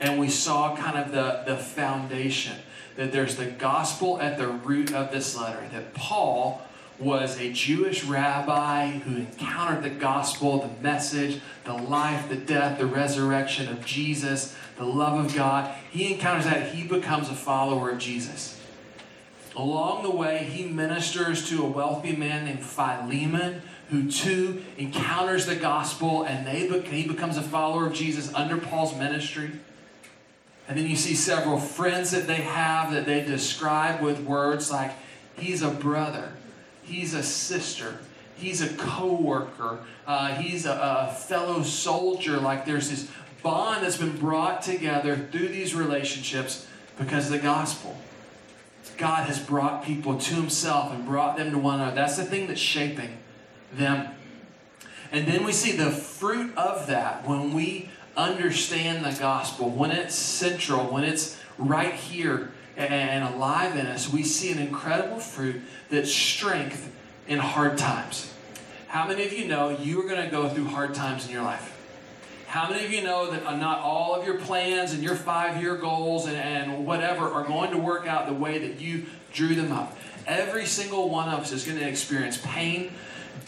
and 0.00 0.18
we 0.18 0.28
saw 0.28 0.76
kind 0.76 0.96
of 0.96 1.12
the, 1.12 1.42
the 1.46 1.56
foundation 1.56 2.56
that 2.96 3.12
there's 3.12 3.36
the 3.36 3.46
gospel 3.46 4.20
at 4.20 4.38
the 4.38 4.48
root 4.48 4.92
of 4.92 5.12
this 5.12 5.36
letter, 5.36 5.62
that 5.72 5.94
Paul 5.94 6.62
was 6.98 7.38
a 7.38 7.52
Jewish 7.52 8.02
rabbi 8.02 8.90
who 8.90 9.16
encountered 9.16 9.84
the 9.84 9.90
gospel, 9.90 10.58
the 10.58 10.82
message, 10.82 11.40
the 11.64 11.74
life, 11.74 12.28
the 12.28 12.36
death, 12.36 12.78
the 12.78 12.86
resurrection 12.86 13.68
of 13.68 13.84
Jesus, 13.84 14.56
the 14.76 14.84
love 14.84 15.24
of 15.24 15.34
God. 15.34 15.72
He 15.90 16.14
encounters 16.14 16.44
that, 16.46 16.74
he 16.74 16.86
becomes 16.86 17.28
a 17.28 17.34
follower 17.34 17.90
of 17.90 17.98
Jesus. 17.98 18.60
Along 19.54 20.02
the 20.02 20.10
way, 20.10 20.44
he 20.44 20.66
ministers 20.66 21.48
to 21.50 21.62
a 21.62 21.68
wealthy 21.68 22.14
man 22.14 22.46
named 22.46 22.64
Philemon, 22.64 23.62
who 23.90 24.10
too 24.10 24.62
encounters 24.76 25.46
the 25.46 25.56
gospel, 25.56 26.24
and 26.24 26.46
they 26.46 26.68
be- 26.68 26.80
he 26.80 27.08
becomes 27.08 27.36
a 27.36 27.42
follower 27.42 27.86
of 27.86 27.92
Jesus 27.92 28.32
under 28.34 28.56
Paul's 28.56 28.96
ministry. 28.96 29.52
And 30.68 30.78
then 30.78 30.86
you 30.86 30.96
see 30.96 31.14
several 31.14 31.58
friends 31.58 32.10
that 32.10 32.26
they 32.26 32.42
have 32.42 32.92
that 32.92 33.06
they 33.06 33.24
describe 33.24 34.02
with 34.02 34.20
words 34.20 34.70
like, 34.70 34.92
he's 35.36 35.62
a 35.62 35.70
brother 35.70 36.32
He's 36.88 37.12
a 37.12 37.22
sister. 37.22 37.98
He's 38.36 38.62
a 38.62 38.68
co-worker. 38.74 39.80
Uh, 40.06 40.34
he's 40.36 40.64
a, 40.64 40.72
a 40.72 41.14
fellow 41.14 41.62
soldier. 41.62 42.38
Like 42.38 42.64
there's 42.64 42.88
this 42.88 43.10
bond 43.42 43.84
that's 43.84 43.98
been 43.98 44.16
brought 44.16 44.62
together 44.62 45.28
through 45.30 45.48
these 45.48 45.74
relationships 45.74 46.66
because 46.98 47.26
of 47.26 47.32
the 47.32 47.38
gospel. 47.38 47.96
God 48.96 49.26
has 49.26 49.38
brought 49.38 49.84
people 49.84 50.18
to 50.18 50.34
himself 50.34 50.92
and 50.92 51.04
brought 51.04 51.36
them 51.36 51.50
to 51.52 51.58
one 51.58 51.78
another. 51.78 51.94
That's 51.94 52.16
the 52.16 52.24
thing 52.24 52.46
that's 52.48 52.58
shaping 52.58 53.18
them. 53.72 54.08
And 55.12 55.26
then 55.26 55.44
we 55.44 55.52
see 55.52 55.72
the 55.72 55.90
fruit 55.90 56.56
of 56.56 56.86
that 56.86 57.28
when 57.28 57.52
we 57.52 57.90
understand 58.18 59.04
the 59.04 59.18
gospel, 59.18 59.70
when 59.70 59.92
it's 59.92 60.14
central, 60.14 60.84
when 60.86 61.04
it's 61.04 61.38
right 61.56 61.94
here 61.94 62.50
and 62.76 63.34
alive 63.34 63.76
in 63.76 63.86
us, 63.86 64.12
we 64.12 64.22
see 64.22 64.50
an 64.52 64.58
incredible 64.58 65.20
fruit 65.20 65.62
that's 65.88 66.12
strength 66.12 66.92
in 67.26 67.38
hard 67.38 67.78
times. 67.78 68.32
How 68.88 69.06
many 69.06 69.24
of 69.24 69.32
you 69.32 69.46
know 69.46 69.70
you 69.70 70.00
are 70.00 70.08
going 70.08 70.22
to 70.22 70.30
go 70.30 70.48
through 70.48 70.66
hard 70.66 70.94
times 70.94 71.26
in 71.26 71.32
your 71.32 71.42
life? 71.42 71.74
How 72.46 72.70
many 72.70 72.84
of 72.84 72.90
you 72.90 73.02
know 73.02 73.30
that 73.30 73.44
not 73.58 73.80
all 73.80 74.14
of 74.14 74.26
your 74.26 74.38
plans 74.38 74.94
and 74.94 75.02
your 75.02 75.14
five 75.14 75.60
year 75.60 75.76
goals 75.76 76.26
and, 76.26 76.36
and 76.36 76.86
whatever 76.86 77.28
are 77.30 77.44
going 77.44 77.70
to 77.72 77.78
work 77.78 78.06
out 78.06 78.26
the 78.26 78.32
way 78.32 78.58
that 78.58 78.80
you 78.80 79.04
drew 79.32 79.54
them 79.54 79.70
up? 79.70 79.96
Every 80.26 80.64
single 80.64 81.10
one 81.10 81.28
of 81.28 81.40
us 81.40 81.52
is 81.52 81.64
going 81.64 81.78
to 81.78 81.86
experience 81.86 82.40
pain, 82.42 82.92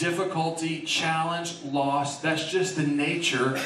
difficulty, 0.01 0.81
challenge, 0.81 1.63
loss. 1.63 2.21
That's 2.21 2.51
just 2.51 2.75
the 2.75 2.83
nature 2.83 3.57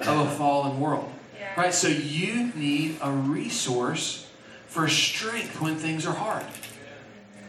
of 0.00 0.18
a 0.18 0.28
fallen 0.30 0.80
world. 0.80 1.10
Yeah. 1.38 1.60
Right? 1.60 1.72
So 1.72 1.88
you 1.88 2.52
need 2.54 2.96
a 3.00 3.10
resource 3.10 4.28
for 4.66 4.88
strength 4.88 5.60
when 5.60 5.76
things 5.76 6.04
are 6.04 6.14
hard. 6.14 6.44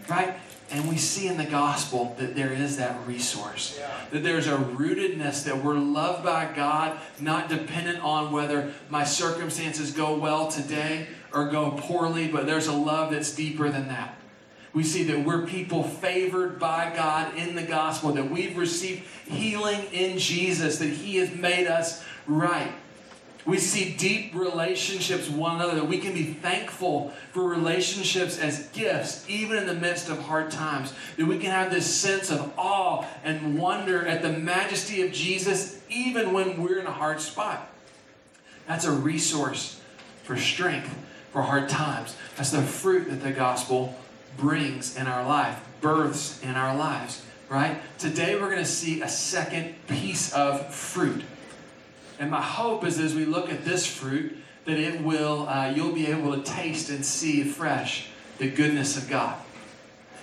Right? 0.08 0.36
And 0.72 0.88
we 0.88 0.98
see 0.98 1.28
in 1.28 1.38
the 1.38 1.46
gospel 1.46 2.16
that 2.20 2.36
there 2.36 2.54
is 2.54 2.78
that 2.78 2.96
resource. 3.08 3.80
That 4.12 4.24
there's 4.24 4.48
a 4.48 4.58
rootedness, 4.58 5.44
that 5.46 5.64
we're 5.64 5.75
loved 5.75 6.24
by 6.24 6.52
God, 6.56 6.98
not 7.20 7.50
dependent 7.50 8.00
on 8.02 8.32
whether 8.32 8.74
my 8.90 9.04
circumstances 9.04 9.92
go 9.92 10.16
well 10.16 10.48
today 10.48 11.08
or 11.34 11.50
go 11.50 11.72
poorly, 11.72 12.28
but 12.28 12.46
there's 12.46 12.68
a 12.68 12.74
love 12.74 13.12
that's 13.12 13.34
deeper 13.36 13.70
than 13.70 13.88
that. 13.90 14.14
We 14.75 14.84
see 14.84 15.03
that 15.03 15.24
we're 15.24 15.48
people 15.48 15.84
favored 15.84 16.60
by 16.60 16.91
God 16.94 17.38
in 17.38 17.55
the 17.55 17.63
gospel, 17.63 18.12
that 18.12 18.29
we've 18.29 18.58
received 18.58 19.03
healing 19.25 19.86
in 19.94 20.20
Jesus, 20.20 20.79
that 20.79 20.89
He 20.89 21.15
has 21.15 21.34
made 21.34 21.65
us 21.65 22.03
right. 22.27 22.74
We 23.46 23.58
see 23.58 23.96
deep 23.96 24.36
relationships 24.36 25.29
with 25.29 25.38
one 25.38 25.55
another, 25.55 25.75
that 25.75 25.88
we 25.88 26.00
can 26.00 26.13
be 26.13 26.25
thankful 26.25 27.13
for 27.32 27.48
relationships 27.48 28.38
as 28.38 28.67
gifts, 28.70 29.24
even 29.29 29.58
in 29.58 29.65
the 29.65 29.75
midst 29.75 30.10
of 30.10 30.20
hard 30.20 30.51
times. 30.51 30.94
That 31.15 31.25
we 31.25 31.38
can 31.38 31.51
have 31.51 31.72
this 31.72 31.86
sense 31.86 32.29
of 32.29 32.51
awe 32.58 33.05
and 33.24 33.58
wonder 33.58 34.05
at 34.05 34.24
the 34.24 34.34
majesty 34.34 35.03
of 35.03 35.13
Jesus, 35.13 35.79
even 35.89 36.34
when 36.34 36.62
we're 36.62 36.79
in 36.79 36.88
a 36.88 36.91
hard 36.91 37.22
spot. 37.22 37.70
That's 38.67 38.84
a 38.84 38.91
resource 38.91 39.79
for 40.24 40.36
strength 40.36 40.94
for 41.32 41.44
hard 41.44 41.70
times. 41.70 42.17
That's 42.36 42.51
the 42.51 42.62
fruit 42.62 43.10
that 43.10 43.24
the 43.24 43.32
gospel 43.32 43.96
brings 44.38 44.96
in 44.96 45.08
our 45.08 45.25
life, 45.25 45.60
births 45.82 46.42
in 46.44 46.56
our 46.56 46.75
lives, 46.75 47.24
right? 47.50 47.77
Today 47.98 48.36
we're 48.36 48.50
going 48.50 48.58
to 48.58 48.65
see 48.65 49.01
a 49.01 49.10
second 49.10 49.75
piece 49.88 50.34
of 50.34 50.74
fruit. 50.74 51.24
And 52.20 52.32
my 52.32 52.42
hope 52.42 52.86
is 52.86 53.00
as 53.00 53.13
we 53.13 53.25
look 53.25 53.50
at 53.50 53.65
this 53.65 53.86
fruit, 53.86 54.38
that 54.65 54.80
it 54.80 55.01
will, 55.01 55.48
uh, 55.48 55.70
you'll 55.70 55.94
be 55.94 56.08
able 56.08 56.36
to 56.36 56.42
taste 56.42 56.89
and 56.89 57.06
see 57.06 57.42
afresh 57.42 58.08
the 58.38 58.50
goodness 58.50 58.98
of 58.98 59.10
God. 59.10 59.38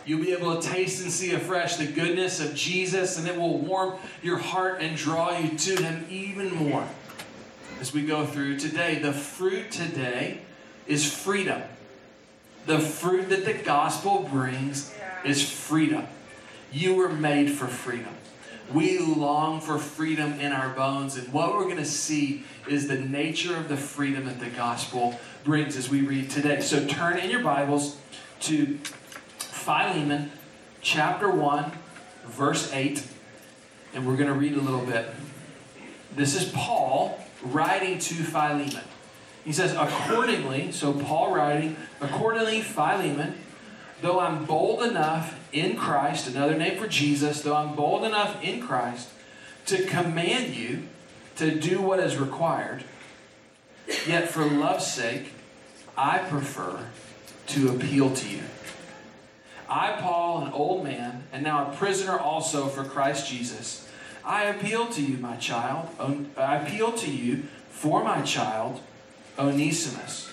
You'll 0.04 0.24
be 0.24 0.32
able 0.32 0.60
to 0.60 0.68
taste 0.68 1.02
and 1.02 1.12
see 1.12 1.32
afresh 1.32 1.76
the 1.76 1.86
goodness 1.86 2.40
of 2.40 2.54
Jesus, 2.54 3.18
and 3.18 3.28
it 3.28 3.36
will 3.36 3.58
warm 3.58 3.94
your 4.22 4.38
heart 4.38 4.80
and 4.80 4.96
draw 4.96 5.36
you 5.36 5.56
to 5.56 5.82
Him 5.82 6.06
even 6.10 6.54
more 6.54 6.86
as 7.80 7.92
we 7.92 8.04
go 8.04 8.26
through 8.26 8.58
today. 8.58 8.98
The 8.98 9.12
fruit 9.12 9.70
today 9.70 10.38
is 10.88 11.12
freedom. 11.12 11.62
The 12.66 12.78
fruit 12.78 13.28
that 13.30 13.44
the 13.44 13.54
gospel 13.54 14.28
brings 14.30 14.94
is 15.24 15.48
freedom. 15.48 16.06
You 16.70 16.94
were 16.94 17.08
made 17.08 17.50
for 17.50 17.66
freedom. 17.66 18.14
We 18.72 18.98
long 18.98 19.60
for 19.60 19.78
freedom 19.78 20.40
in 20.40 20.52
our 20.52 20.70
bones. 20.70 21.16
And 21.16 21.32
what 21.32 21.52
we're 21.54 21.64
going 21.64 21.76
to 21.76 21.84
see 21.84 22.44
is 22.68 22.88
the 22.88 22.98
nature 22.98 23.56
of 23.56 23.68
the 23.68 23.76
freedom 23.76 24.26
that 24.26 24.40
the 24.40 24.48
gospel 24.48 25.18
brings 25.44 25.76
as 25.76 25.90
we 25.90 26.02
read 26.02 26.30
today. 26.30 26.60
So 26.60 26.86
turn 26.86 27.18
in 27.18 27.30
your 27.30 27.42
Bibles 27.42 27.98
to 28.40 28.78
Philemon 29.38 30.30
chapter 30.80 31.30
1, 31.30 31.72
verse 32.26 32.72
8. 32.72 33.06
And 33.94 34.06
we're 34.06 34.16
going 34.16 34.28
to 34.28 34.34
read 34.34 34.54
a 34.54 34.60
little 34.60 34.86
bit. 34.86 35.10
This 36.14 36.40
is 36.40 36.50
Paul 36.50 37.18
writing 37.42 37.98
to 37.98 38.14
Philemon. 38.14 38.84
He 39.44 39.52
says, 39.52 39.72
accordingly, 39.72 40.70
so 40.72 40.92
Paul 40.92 41.34
writing, 41.34 41.76
accordingly, 42.00 42.60
Philemon 42.60 43.34
though 44.02 44.18
I'm 44.18 44.44
bold 44.44 44.82
enough 44.82 45.38
in 45.52 45.76
Christ, 45.76 46.28
another 46.28 46.56
name 46.56 46.78
for 46.78 46.88
Jesus, 46.88 47.40
though 47.40 47.54
I'm 47.54 47.74
bold 47.74 48.04
enough 48.04 48.42
in 48.42 48.60
Christ 48.60 49.08
to 49.66 49.84
command 49.84 50.54
you 50.54 50.88
to 51.36 51.58
do 51.58 51.80
what 51.80 52.00
is 52.00 52.16
required, 52.16 52.84
yet 54.06 54.28
for 54.28 54.44
love's 54.44 54.86
sake, 54.86 55.32
I 55.96 56.18
prefer 56.18 56.88
to 57.48 57.70
appeal 57.70 58.14
to 58.14 58.28
you. 58.28 58.42
I, 59.68 59.92
Paul, 60.00 60.44
an 60.44 60.52
old 60.52 60.84
man, 60.84 61.22
and 61.32 61.42
now 61.42 61.70
a 61.70 61.74
prisoner 61.74 62.18
also 62.18 62.66
for 62.66 62.84
Christ 62.84 63.30
Jesus, 63.30 63.88
I 64.24 64.44
appeal 64.44 64.86
to 64.88 65.02
you, 65.02 65.16
my 65.16 65.36
child. 65.36 65.88
I 66.36 66.56
appeal 66.56 66.92
to 66.92 67.10
you 67.10 67.44
for 67.70 68.04
my 68.04 68.22
child, 68.22 68.80
Onesimus, 69.38 70.30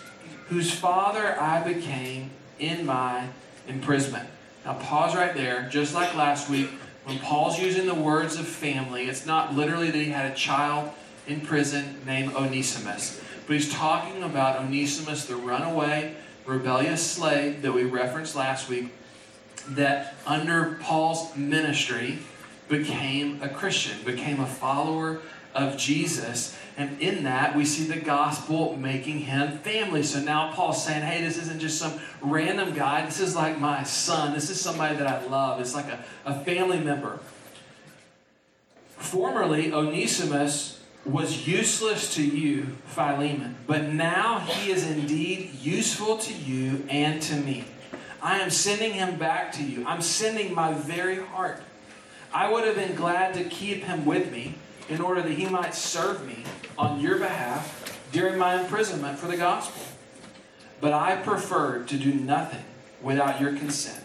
whose 0.47 0.71
father 0.71 1.39
I 1.39 1.61
became 1.61 2.31
in 2.59 2.85
my 2.85 3.27
imprisonment. 3.67 4.29
Now, 4.65 4.73
pause 4.73 5.15
right 5.15 5.33
there. 5.33 5.69
Just 5.69 5.93
like 5.93 6.15
last 6.15 6.49
week, 6.49 6.69
when 7.05 7.19
Paul's 7.19 7.59
using 7.59 7.87
the 7.87 7.95
words 7.95 8.37
of 8.37 8.47
family, 8.47 9.07
it's 9.07 9.25
not 9.25 9.55
literally 9.55 9.89
that 9.89 9.97
he 9.97 10.11
had 10.11 10.31
a 10.31 10.35
child 10.35 10.91
in 11.27 11.41
prison 11.41 12.01
named 12.05 12.33
Onesimus, 12.33 13.21
but 13.47 13.53
he's 13.53 13.71
talking 13.71 14.23
about 14.23 14.59
Onesimus, 14.59 15.25
the 15.25 15.35
runaway, 15.35 16.15
rebellious 16.45 17.05
slave 17.05 17.61
that 17.61 17.71
we 17.71 17.83
referenced 17.83 18.35
last 18.35 18.67
week, 18.67 18.91
that 19.69 20.15
under 20.25 20.77
Paul's 20.81 21.35
ministry 21.35 22.19
became 22.67 23.41
a 23.41 23.49
Christian, 23.49 23.97
became 24.03 24.39
a 24.39 24.45
follower 24.45 25.21
of 25.53 25.77
Jesus. 25.77 26.57
And 26.77 26.99
in 27.01 27.23
that, 27.23 27.55
we 27.55 27.65
see 27.65 27.85
the 27.85 27.99
gospel 27.99 28.77
making 28.77 29.19
him 29.19 29.57
family. 29.59 30.03
So 30.03 30.19
now 30.19 30.53
Paul's 30.53 30.83
saying, 30.83 31.01
hey, 31.01 31.21
this 31.21 31.37
isn't 31.37 31.59
just 31.59 31.77
some 31.77 31.99
random 32.21 32.73
guy. 32.73 33.05
This 33.05 33.19
is 33.19 33.35
like 33.35 33.59
my 33.59 33.83
son. 33.83 34.33
This 34.33 34.49
is 34.49 34.61
somebody 34.61 34.95
that 34.95 35.07
I 35.07 35.25
love. 35.25 35.59
It's 35.59 35.75
like 35.75 35.87
a, 35.87 36.03
a 36.25 36.39
family 36.45 36.79
member. 36.79 37.19
Formerly, 38.95 39.73
Onesimus 39.73 40.79
was 41.05 41.47
useless 41.47 42.13
to 42.15 42.23
you, 42.23 42.77
Philemon, 42.85 43.55
but 43.65 43.83
now 43.87 44.39
he 44.39 44.71
is 44.71 44.89
indeed 44.89 45.53
useful 45.61 46.17
to 46.17 46.33
you 46.33 46.85
and 46.89 47.21
to 47.23 47.35
me. 47.35 47.63
I 48.21 48.39
am 48.39 48.49
sending 48.49 48.93
him 48.93 49.17
back 49.17 49.53
to 49.53 49.63
you. 49.63 49.85
I'm 49.87 50.01
sending 50.01 50.53
my 50.53 50.73
very 50.73 51.17
heart. 51.23 51.61
I 52.33 52.51
would 52.51 52.65
have 52.65 52.75
been 52.75 52.95
glad 52.95 53.33
to 53.35 53.45
keep 53.45 53.83
him 53.83 54.05
with 54.05 54.31
me 54.31 54.55
in 54.89 55.01
order 55.01 55.21
that 55.21 55.31
he 55.31 55.45
might 55.45 55.75
serve 55.75 56.25
me 56.25 56.43
on 56.77 56.99
your 56.99 57.17
behalf 57.17 58.07
during 58.11 58.37
my 58.37 58.59
imprisonment 58.59 59.19
for 59.19 59.27
the 59.27 59.37
gospel. 59.37 59.83
But 60.81 60.93
I 60.93 61.15
preferred 61.17 61.87
to 61.89 61.97
do 61.97 62.13
nothing 62.13 62.63
without 63.01 63.39
your 63.39 63.53
consent, 63.53 64.03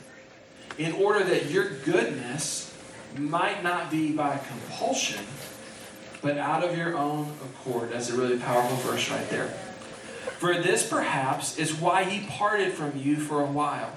in 0.79 0.93
order 0.93 1.25
that 1.25 1.51
your 1.51 1.71
goodness 1.71 2.73
might 3.17 3.63
not 3.63 3.91
be 3.91 4.13
by 4.13 4.39
compulsion, 4.39 5.25
but 6.21 6.37
out 6.37 6.63
of 6.63 6.77
your 6.77 6.97
own 6.97 7.33
accord. 7.45 7.91
That's 7.91 8.11
a 8.11 8.17
really 8.17 8.39
powerful 8.39 8.77
verse 8.77 9.11
right 9.11 9.29
there. 9.31 9.49
For 10.39 10.55
this 10.55 10.87
perhaps 10.89 11.59
is 11.59 11.75
why 11.75 12.05
he 12.05 12.27
parted 12.27 12.73
from 12.73 12.99
you 12.99 13.17
for 13.17 13.41
a 13.41 13.47
while, 13.47 13.93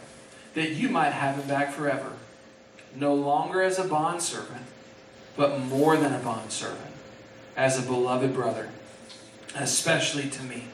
that 0.53 0.71
you 0.71 0.89
might 0.89 1.11
have 1.11 1.35
him 1.35 1.47
back 1.47 1.73
forever, 1.73 2.13
no 2.95 3.13
longer 3.13 3.61
as 3.61 3.77
a 3.77 3.83
bondservant 3.83 4.65
but 5.37 5.61
more 5.61 5.95
than 5.95 6.13
a 6.13 6.19
bondservant, 6.19 6.91
as 7.55 7.79
a 7.79 7.87
beloved 7.87 8.33
brother, 8.33 8.67
especially 9.55 10.29
to 10.29 10.43
me. 10.43 10.65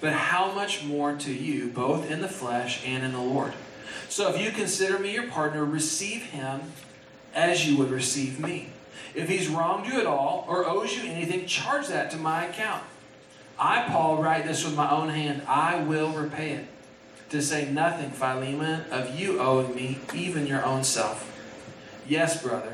But 0.00 0.14
how 0.14 0.50
much 0.52 0.82
more 0.82 1.14
to 1.14 1.32
you, 1.32 1.68
both 1.68 2.10
in 2.10 2.22
the 2.22 2.28
flesh 2.28 2.82
and 2.86 3.04
in 3.04 3.12
the 3.12 3.20
Lord? 3.20 3.52
So 4.08 4.34
if 4.34 4.40
you 4.40 4.50
consider 4.50 4.98
me 4.98 5.12
your 5.12 5.28
partner, 5.28 5.64
receive 5.64 6.22
him 6.22 6.72
as 7.34 7.68
you 7.68 7.76
would 7.76 7.90
receive 7.90 8.40
me. 8.40 8.70
If 9.14 9.28
he's 9.28 9.48
wronged 9.48 9.86
you 9.86 10.00
at 10.00 10.06
all 10.06 10.44
or 10.48 10.66
owes 10.66 10.96
you 10.96 11.08
anything, 11.08 11.46
charge 11.46 11.88
that 11.88 12.10
to 12.12 12.16
my 12.16 12.46
account. 12.46 12.82
I, 13.58 13.84
Paul, 13.88 14.22
write 14.22 14.46
this 14.46 14.64
with 14.64 14.74
my 14.74 14.90
own 14.90 15.10
hand. 15.10 15.42
I 15.46 15.82
will 15.82 16.10
repay 16.10 16.52
it. 16.52 16.66
To 17.28 17.42
say 17.42 17.70
nothing, 17.70 18.10
Philemon, 18.10 18.84
of 18.90 19.18
you 19.18 19.38
owing 19.38 19.74
me 19.74 19.98
even 20.14 20.46
your 20.46 20.64
own 20.64 20.82
self. 20.82 21.26
Yes, 22.08 22.42
brother, 22.42 22.69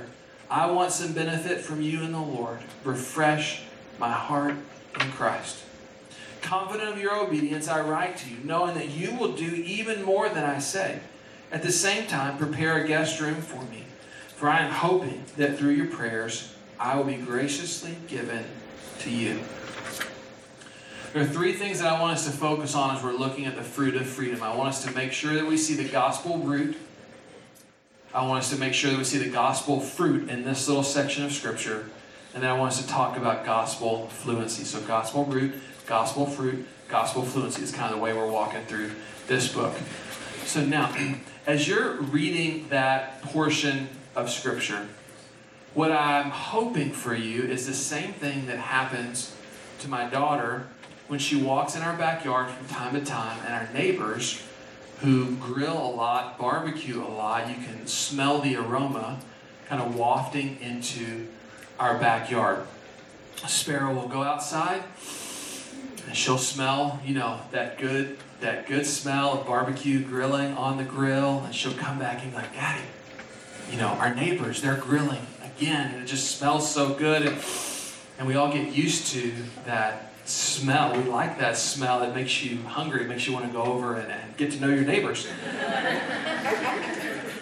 I 0.51 0.71
want 0.71 0.93
some 0.93 1.13
benefit 1.13 1.61
from 1.61 1.83
you 1.83 2.03
in 2.03 2.13
the 2.13 2.21
Lord. 2.21 2.59
Refresh 2.85 3.63
my 3.99 4.13
heart 4.13 4.55
in 5.01 5.11
Christ. 5.13 5.63
Confident 6.41 6.89
of 6.91 6.99
your 6.99 7.17
obedience, 7.17 7.67
I 7.67 7.81
write 7.81 8.17
to 8.19 8.31
you, 8.31 8.37
knowing 8.45 8.75
that 8.75 8.91
you 8.91 9.15
will 9.17 9.33
do 9.33 9.47
even 9.47 10.05
more 10.05 10.29
than 10.29 10.45
I 10.45 10.59
say. 10.59 11.01
At 11.51 11.63
the 11.63 11.73
same 11.73 12.07
time, 12.07 12.39
prepare 12.39 12.83
a 12.83 12.87
guest 12.87 13.21
room 13.21 13.37
for 13.37 13.63
me, 13.65 13.85
for 14.37 14.49
I 14.49 14.61
am 14.61 14.71
hoping 14.71 15.25
that 15.37 15.59
through 15.59 15.73
your 15.73 15.87
prayers, 15.87 16.55
I 16.79 16.97
will 16.97 17.05
be 17.05 17.17
graciously 17.17 17.97
given 18.07 18.45
to 19.01 19.11
you. 19.11 19.41
There 21.13 21.23
are 21.23 21.27
three 21.27 21.55
things 21.55 21.81
that 21.81 21.93
I 21.93 22.01
want 22.01 22.13
us 22.13 22.27
to 22.27 22.31
focus 22.31 22.75
on 22.75 22.95
as 22.95 23.03
we're 23.03 23.13
looking 23.15 23.47
at 23.47 23.57
the 23.57 23.63
fruit 23.63 23.97
of 23.97 24.07
freedom. 24.07 24.43
I 24.43 24.55
want 24.55 24.69
us 24.69 24.85
to 24.85 24.91
make 24.93 25.13
sure 25.13 25.35
that 25.35 25.47
we 25.47 25.57
see 25.57 25.75
the 25.75 25.89
gospel 25.89 26.39
root 26.39 26.77
I 28.17 28.23
want 28.23 28.39
us 28.39 28.49
to 28.49 28.57
make 28.57 28.73
sure 28.73 28.91
that 28.91 28.97
we 28.97 29.05
see 29.05 29.19
the 29.19 29.29
gospel 29.29 29.79
fruit 29.79 30.31
in 30.31 30.43
this 30.43 30.69
little 30.69 30.83
section 30.83 31.23
of 31.23 31.33
Scripture. 31.33 31.85
and 32.33 32.43
then 32.43 32.49
I 32.51 32.55
want 32.55 32.73
us 32.73 32.81
to 32.81 32.89
talk 32.89 33.19
about 33.19 33.45
gospel 33.45 34.07
fluency. 34.09 34.65
So, 34.65 34.81
gospel 34.81 35.27
root, 35.27 35.53
gospel 35.85 36.25
fruit, 36.25 36.67
gospel 36.89 37.25
fluency 37.27 37.63
is 37.63 37.73
kind 37.73 37.93
of 37.93 37.99
the 37.99 38.03
way 38.03 38.15
we're 38.15 38.31
walking 38.31 38.65
through 38.65 38.93
this 39.27 39.53
book. 39.53 39.75
So, 40.47 40.65
now, 40.65 40.97
as 41.47 41.69
you're 41.69 42.01
reading 42.01 42.69
that 42.71 43.21
portion 43.21 43.91
of 44.15 44.31
Scripture, 44.31 44.89
what 45.75 45.93
I'm 45.93 46.31
hoping 46.31 46.93
for 46.93 47.15
you 47.15 47.43
is 47.43 47.67
the 47.67 47.75
same 47.75 48.15
thing 48.15 48.47
that 48.47 48.57
happens 48.57 49.37
to 49.81 49.89
my 49.89 50.09
daughter 50.09 50.69
when 51.09 51.19
she 51.19 51.37
walks 51.37 51.77
in 51.77 51.83
our 51.83 51.95
backyard 51.95 52.49
from 52.49 52.67
time 52.67 52.95
to 52.95 53.05
time, 53.05 53.39
and 53.45 53.53
our 53.53 53.69
neighbors 53.75 54.43
who 55.01 55.37
grill 55.37 55.77
a 55.77 55.93
lot, 55.95 56.39
barbecue 56.39 57.03
a 57.03 57.07
lot, 57.07 57.49
you 57.49 57.55
can 57.55 57.87
smell 57.87 58.41
the 58.41 58.57
aroma 58.57 59.21
kind 59.69 59.83
of 59.83 59.97
wafting 59.97 60.59
into 60.61 61.27
our 61.79 61.99
backyard. 61.99 62.67
A 63.45 63.49
sparrow 63.49 63.93
will 63.93 64.09
go 64.09 64.23
outside 64.23 64.83
and 66.07 66.17
she'll 66.17 66.39
smell, 66.39 67.01
you 67.05 67.15
know, 67.15 67.41
that 67.51 67.79
good 67.79 68.19
that 68.41 68.67
good 68.67 68.85
smell 68.85 69.41
of 69.41 69.47
barbecue 69.47 70.01
grilling 70.01 70.53
on 70.53 70.77
the 70.77 70.85
grill, 70.85 71.43
and 71.45 71.55
she'll 71.55 71.73
come 71.73 71.99
back 71.99 72.23
and 72.23 72.31
be 72.33 72.37
like, 72.37 72.53
Daddy, 72.55 72.85
you 73.71 73.79
know, 73.79 73.89
our 73.89 74.15
neighbors, 74.15 74.61
they're 74.61 74.77
grilling 74.77 75.27
again, 75.43 75.95
and 75.95 76.03
it 76.03 76.07
just 76.07 76.37
smells 76.37 76.71
so 76.71 76.95
good. 76.95 77.23
And, 77.23 77.39
and 78.19 78.29
we 78.29 78.35
all 78.35 78.53
get 78.53 78.73
used 78.73 79.07
to 79.13 79.33
that 79.65 80.06
smell. 80.29 80.97
We 80.97 81.05
like 81.05 81.39
that 81.39 81.57
smell. 81.57 82.03
It 82.03 82.15
makes 82.15 82.43
you 82.43 82.63
hungry. 82.63 83.03
It 83.03 83.09
makes 83.09 83.27
you 83.27 83.33
want 83.33 83.47
to 83.47 83.53
go 83.53 83.63
over 83.63 83.97
and, 83.97 84.11
and 84.11 84.37
get 84.37 84.53
to 84.53 84.61
know 84.61 84.69
your 84.69 84.85
neighbors. 84.85 85.27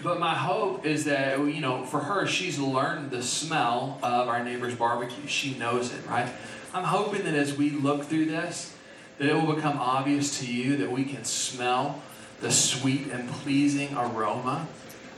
but 0.02 0.20
my 0.20 0.34
hope 0.34 0.84
is 0.84 1.04
that, 1.04 1.38
you 1.38 1.60
know, 1.60 1.84
for 1.84 2.00
her, 2.00 2.26
she's 2.26 2.58
learned 2.58 3.10
the 3.10 3.22
smell 3.22 3.98
of 4.02 4.28
our 4.28 4.44
neighbor's 4.44 4.74
barbecue. 4.74 5.26
She 5.26 5.54
knows 5.56 5.92
it, 5.92 6.06
right? 6.06 6.28
I'm 6.72 6.84
hoping 6.84 7.24
that 7.24 7.34
as 7.34 7.56
we 7.56 7.70
look 7.70 8.04
through 8.04 8.26
this, 8.26 8.74
that 9.18 9.28
it 9.28 9.34
will 9.34 9.54
become 9.54 9.78
obvious 9.78 10.40
to 10.40 10.52
you 10.52 10.76
that 10.78 10.90
we 10.90 11.04
can 11.04 11.24
smell 11.24 12.02
the 12.40 12.50
sweet 12.50 13.08
and 13.12 13.28
pleasing 13.30 13.96
aroma 13.96 14.66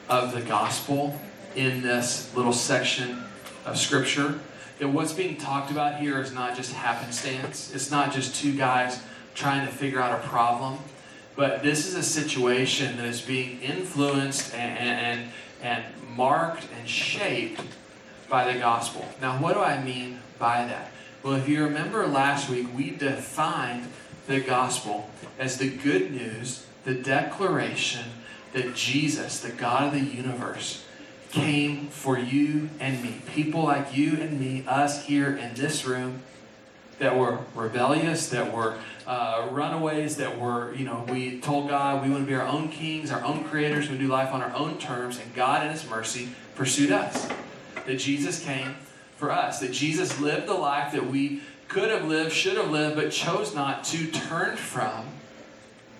of 0.08 0.32
the 0.32 0.42
gospel 0.42 1.18
in 1.54 1.82
this 1.82 2.34
little 2.36 2.52
section 2.52 3.24
of 3.64 3.78
scripture 3.78 4.38
that 4.78 4.88
what's 4.88 5.12
being 5.12 5.36
talked 5.36 5.70
about 5.70 6.00
here 6.00 6.20
is 6.20 6.32
not 6.32 6.56
just 6.56 6.72
happenstance. 6.72 7.74
It's 7.74 7.90
not 7.90 8.12
just 8.12 8.34
two 8.34 8.56
guys 8.56 9.02
trying 9.34 9.66
to 9.66 9.72
figure 9.72 10.00
out 10.00 10.18
a 10.18 10.26
problem, 10.28 10.78
but 11.34 11.62
this 11.62 11.86
is 11.86 11.94
a 11.94 12.02
situation 12.02 12.96
that 12.96 13.06
is 13.06 13.20
being 13.20 13.60
influenced 13.60 14.54
and, 14.54 14.78
and, 14.78 15.30
and 15.62 15.84
marked 16.16 16.66
and 16.78 16.88
shaped 16.88 17.60
by 18.28 18.50
the 18.50 18.58
gospel. 18.58 19.04
Now, 19.20 19.40
what 19.40 19.54
do 19.54 19.60
I 19.60 19.82
mean 19.82 20.20
by 20.38 20.66
that? 20.66 20.90
Well, 21.22 21.34
if 21.34 21.48
you 21.48 21.64
remember 21.64 22.06
last 22.06 22.48
week, 22.48 22.68
we 22.74 22.90
defined 22.90 23.88
the 24.26 24.40
gospel 24.40 25.10
as 25.38 25.58
the 25.58 25.68
good 25.68 26.12
news, 26.12 26.66
the 26.84 26.94
declaration 26.94 28.04
that 28.52 28.74
Jesus, 28.74 29.40
the 29.40 29.50
God 29.50 29.84
of 29.84 29.92
the 29.92 30.00
universe, 30.00 30.84
came 31.36 31.88
for 31.88 32.18
you 32.18 32.70
and 32.80 33.02
me. 33.02 33.20
People 33.34 33.64
like 33.64 33.94
you 33.94 34.14
and 34.14 34.40
me, 34.40 34.64
us 34.66 35.04
here 35.04 35.36
in 35.36 35.54
this 35.54 35.84
room, 35.84 36.22
that 36.98 37.16
were 37.16 37.40
rebellious, 37.54 38.30
that 38.30 38.50
were 38.50 38.78
uh, 39.06 39.46
runaways, 39.50 40.16
that 40.16 40.38
were, 40.38 40.74
you 40.74 40.84
know, 40.86 41.04
we 41.10 41.38
told 41.40 41.68
God 41.68 42.02
we 42.02 42.10
want 42.10 42.22
to 42.22 42.26
be 42.26 42.34
our 42.34 42.46
own 42.46 42.70
kings, 42.70 43.10
our 43.10 43.22
own 43.22 43.44
creators, 43.44 43.90
we 43.90 43.98
do 43.98 44.06
life 44.06 44.32
on 44.32 44.40
our 44.40 44.54
own 44.54 44.78
terms, 44.78 45.20
and 45.20 45.34
God 45.34 45.64
in 45.64 45.70
His 45.70 45.88
mercy 45.88 46.30
pursued 46.54 46.90
us. 46.90 47.28
That 47.84 47.98
Jesus 47.98 48.42
came 48.42 48.76
for 49.16 49.30
us, 49.30 49.60
that 49.60 49.72
Jesus 49.72 50.18
lived 50.18 50.46
the 50.46 50.54
life 50.54 50.92
that 50.92 51.06
we 51.06 51.42
could 51.68 51.90
have 51.90 52.06
lived, 52.06 52.32
should 52.32 52.56
have 52.56 52.70
lived, 52.70 52.96
but 52.96 53.10
chose 53.12 53.54
not 53.54 53.84
to, 53.84 54.10
turn 54.10 54.56
from, 54.56 55.04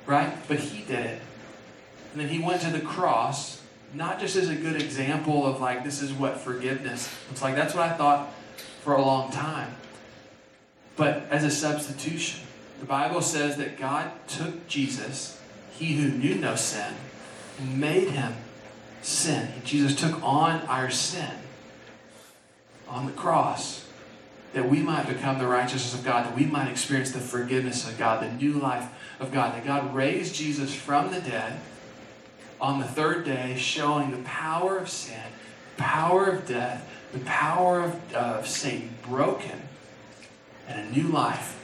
right? 0.07 0.35
But 0.49 0.61
He 0.61 0.83
did 0.85 1.05
it. 1.05 1.23
And 2.12 2.23
then 2.23 2.28
He 2.28 2.38
went 2.38 2.62
to 2.62 2.71
the 2.71 2.81
cross 2.81 3.61
not 3.95 4.21
just 4.21 4.37
as 4.37 4.49
a 4.49 4.55
good 4.55 4.81
example 4.81 5.47
of 5.47 5.61
like 5.61 5.85
this 5.85 6.02
is 6.02 6.12
what 6.12 6.38
forgiveness 6.38 7.12
it's 7.31 7.42
like. 7.42 7.55
That's 7.55 7.75
what 7.75 7.88
I 7.88 7.94
thought 7.94 8.33
for 8.83 8.94
a 8.94 9.03
long 9.03 9.31
time. 9.31 9.75
But 10.96 11.27
as 11.31 11.44
a 11.44 11.51
substitution, 11.51 12.46
the 12.81 12.87
Bible 12.87 13.22
says 13.22 13.57
that 13.57 13.79
God 13.79 14.11
took 14.27 14.66
Jesus, 14.66 15.40
he 15.79 15.96
who 15.96 16.09
knew 16.09 16.35
no 16.35 16.57
sin, 16.57 16.94
and 17.59 17.81
made 17.81 18.09
him 18.09 18.35
sin. 19.03 19.49
Jesus 19.64 19.94
took 19.94 20.22
on 20.22 20.62
our 20.62 20.90
sin 20.90 21.31
on 22.88 23.07
the 23.07 23.12
cross 23.12 23.87
that 24.53 24.68
we 24.68 24.81
might 24.81 25.07
become 25.07 25.38
the 25.38 25.46
righteousness 25.46 25.94
of 25.94 26.05
God, 26.05 26.27
that 26.27 26.37
we 26.37 26.46
might 26.46 26.70
experience 26.70 27.11
the 27.11 27.20
forgiveness 27.20 27.87
of 27.87 27.99
God, 27.99 28.22
the 28.22 28.33
new 28.33 28.55
life 28.55 28.88
of 29.20 29.33
God, 29.33 29.55
that 29.55 29.66
God 29.66 29.94
raised 29.94 30.35
Jesus 30.35 30.75
from 30.75 31.11
the 31.11 31.20
dead 31.20 31.61
on 32.61 32.81
the 32.81 32.87
third 32.87 33.25
day, 33.25 33.57
showing 33.57 34.11
the 34.11 34.23
power 34.25 34.79
of 34.79 34.88
sin, 34.88 35.21
power 35.77 36.27
of 36.27 36.47
death, 36.47 36.88
the 37.12 37.19
power 37.21 37.83
of, 37.83 38.14
of 38.14 38.47
Satan 38.47 38.95
broken, 39.03 39.62
and 40.69 40.88
a 40.88 40.99
new 40.99 41.09
life 41.09 41.62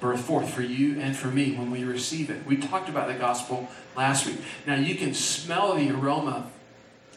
birth 0.00 0.20
forth 0.20 0.50
for 0.50 0.62
you 0.62 1.00
and 1.00 1.16
for 1.16 1.28
me 1.28 1.54
when 1.54 1.70
we 1.70 1.82
receive 1.82 2.28
it. 2.28 2.44
We 2.44 2.58
talked 2.58 2.90
about 2.90 3.08
the 3.08 3.14
gospel 3.14 3.68
last 3.96 4.26
week. 4.26 4.36
Now 4.66 4.74
you 4.74 4.96
can 4.96 5.14
smell 5.14 5.74
the 5.74 5.90
aroma 5.90 6.50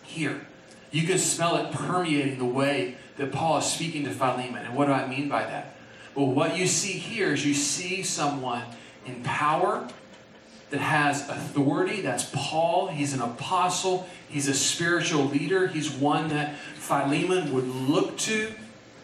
here. 0.04 0.48
You 0.90 1.06
can 1.06 1.18
smell 1.18 1.58
it 1.58 1.74
permeating 1.74 2.38
the 2.38 2.46
way 2.46 2.96
that 3.18 3.34
Paul 3.34 3.58
is 3.58 3.66
speaking 3.66 4.06
to 4.06 4.12
Philemon. 4.12 4.66
And 4.66 4.74
what 4.74 4.86
do 4.86 4.94
I 4.94 5.06
mean 5.06 5.28
by 5.28 5.44
that? 5.44 5.76
Well, 6.16 6.28
what 6.28 6.58
you 6.58 6.66
see 6.66 6.94
here 6.94 7.34
is 7.34 7.46
you 7.46 7.54
see 7.54 8.04
someone 8.04 8.64
in 9.06 9.22
power 9.22 9.88
that 10.70 10.80
has 10.80 11.28
authority. 11.30 12.02
That's 12.02 12.30
Paul. 12.34 12.88
He's 12.88 13.14
an 13.14 13.22
apostle, 13.22 14.08
he's 14.28 14.48
a 14.48 14.54
spiritual 14.54 15.26
leader, 15.26 15.68
he's 15.68 15.90
one 15.92 16.30
that 16.30 16.58
Philemon 16.76 17.54
would 17.54 17.68
look 17.68 18.18
to, 18.20 18.52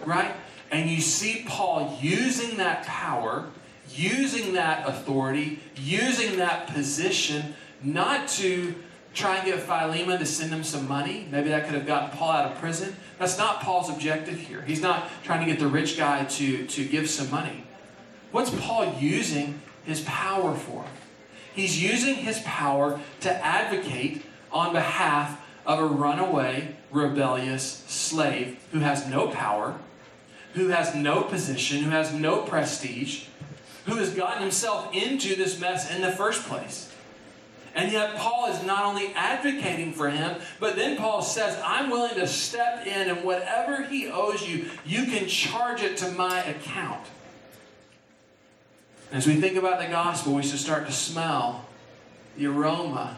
right? 0.06 0.34
And 0.72 0.90
you 0.90 1.02
see 1.02 1.46
Paul 1.48 1.98
using 2.02 2.58
that 2.58 2.86
power, 2.86 3.50
using 3.90 4.54
that 4.54 4.88
authority, 4.88 5.60
using 5.76 6.38
that 6.38 6.68
position, 6.68 7.54
not 7.84 8.28
to 8.30 8.76
try 9.14 9.38
and 9.38 9.46
get 9.46 9.60
Philemon 9.60 10.18
to 10.20 10.26
send 10.26 10.52
him 10.52 10.64
some 10.64 10.88
money. 10.88 11.28
Maybe 11.30 11.50
that 11.50 11.66
could 11.66 11.76
have 11.76 11.86
gotten 11.86 12.18
Paul 12.18 12.32
out 12.32 12.52
of 12.52 12.58
prison. 12.58 12.96
That's 13.20 13.38
not 13.38 13.62
Paul's 13.62 13.90
objective 13.90 14.40
here. 14.40 14.64
He's 14.64 14.82
not 14.82 15.08
trying 15.24 15.42
to 15.42 15.46
get 15.46 15.60
the 15.60 15.68
rich 15.68 15.98
guy 15.98 16.26
to, 16.26 16.66
to 16.66 16.86
give 16.86 17.10
some 17.10 17.30
money. 17.30 17.64
What's 18.32 18.50
Paul 18.50 18.96
using 19.00 19.62
his 19.86 20.02
power 20.02 20.56
for? 20.56 20.86
He's 21.56 21.82
using 21.82 22.16
his 22.16 22.40
power 22.40 23.00
to 23.22 23.46
advocate 23.46 24.24
on 24.52 24.74
behalf 24.74 25.40
of 25.66 25.80
a 25.80 25.86
runaway, 25.86 26.76
rebellious 26.92 27.84
slave 27.88 28.58
who 28.72 28.80
has 28.80 29.08
no 29.08 29.28
power, 29.28 29.80
who 30.54 30.70
has 30.70 30.94
no 30.94 31.22
position, 31.22 31.84
who 31.84 31.90
has 31.92 32.14
no 32.14 32.42
prestige, 32.42 33.26
who 33.86 33.96
has 33.96 34.12
gotten 34.12 34.42
himself 34.42 34.94
into 34.94 35.36
this 35.36 35.60
mess 35.60 35.94
in 35.94 36.02
the 36.02 36.12
first 36.12 36.44
place. 36.44 36.90
And 37.76 37.92
yet, 37.92 38.16
Paul 38.16 38.52
is 38.52 38.64
not 38.64 38.86
only 38.86 39.14
advocating 39.16 39.94
for 39.94 40.10
him, 40.10 40.40
but 40.60 40.76
then 40.76 40.96
Paul 40.96 41.24
says, 41.24 41.60
I'm 41.66 41.90
willing 41.90 42.16
to 42.16 42.28
step 42.28 42.86
in, 42.86 43.10
and 43.10 43.24
whatever 43.24 43.84
he 43.84 44.08
owes 44.08 44.48
you, 44.48 44.70
you 44.86 45.06
can 45.06 45.28
charge 45.28 45.82
it 45.82 45.98
to 45.98 46.12
my 46.12 46.44
account. 46.44 47.08
As 49.14 49.28
we 49.28 49.36
think 49.36 49.58
about 49.58 49.80
the 49.80 49.86
gospel, 49.86 50.34
we 50.34 50.42
should 50.42 50.58
start 50.58 50.88
to 50.88 50.92
smell 50.92 51.66
the 52.36 52.48
aroma, 52.48 53.16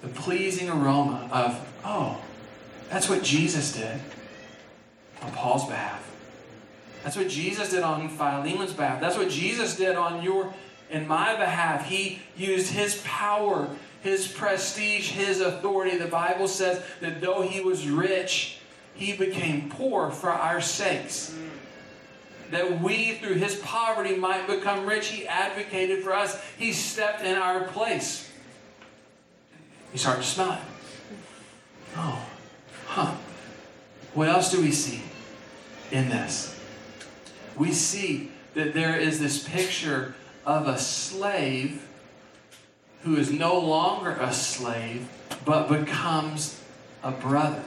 the 0.00 0.08
pleasing 0.08 0.70
aroma 0.70 1.28
of, 1.30 1.74
oh, 1.84 2.18
that's 2.88 3.06
what 3.06 3.22
Jesus 3.22 3.70
did 3.72 4.00
on 5.20 5.30
Paul's 5.32 5.66
behalf. 5.66 6.10
That's 7.04 7.16
what 7.16 7.28
Jesus 7.28 7.68
did 7.68 7.82
on 7.82 8.08
Philemon's 8.08 8.72
behalf. 8.72 8.98
That's 8.98 9.18
what 9.18 9.28
Jesus 9.28 9.76
did 9.76 9.94
on 9.94 10.22
your 10.22 10.54
and 10.90 11.06
my 11.06 11.36
behalf. 11.36 11.86
He 11.86 12.20
used 12.34 12.72
his 12.72 12.98
power, 13.04 13.68
his 14.00 14.26
prestige, 14.26 15.10
his 15.10 15.42
authority. 15.42 15.98
The 15.98 16.06
Bible 16.06 16.48
says 16.48 16.82
that 17.02 17.20
though 17.20 17.42
he 17.42 17.60
was 17.60 17.86
rich, 17.86 18.56
he 18.94 19.12
became 19.12 19.68
poor 19.68 20.10
for 20.10 20.30
our 20.30 20.62
sakes 20.62 21.36
that 22.50 22.80
we, 22.80 23.14
through 23.14 23.34
his 23.34 23.56
poverty, 23.56 24.16
might 24.16 24.46
become 24.46 24.86
rich. 24.86 25.08
He 25.08 25.26
advocated 25.26 26.02
for 26.02 26.14
us, 26.14 26.42
he 26.58 26.72
stepped 26.72 27.22
in 27.22 27.36
our 27.36 27.64
place. 27.64 28.30
You 29.92 29.98
start 29.98 30.18
to 30.18 30.24
smell. 30.24 30.58
Oh, 31.96 32.24
huh. 32.86 33.14
What 34.14 34.28
else 34.28 34.50
do 34.50 34.60
we 34.60 34.70
see 34.70 35.02
in 35.90 36.08
this? 36.08 36.58
We 37.56 37.72
see 37.72 38.30
that 38.54 38.74
there 38.74 38.96
is 38.96 39.20
this 39.20 39.46
picture 39.46 40.14
of 40.44 40.66
a 40.66 40.78
slave 40.78 41.86
who 43.02 43.16
is 43.16 43.32
no 43.32 43.58
longer 43.58 44.12
a 44.12 44.32
slave, 44.32 45.08
but 45.44 45.68
becomes 45.68 46.60
a 47.02 47.10
brother. 47.10 47.64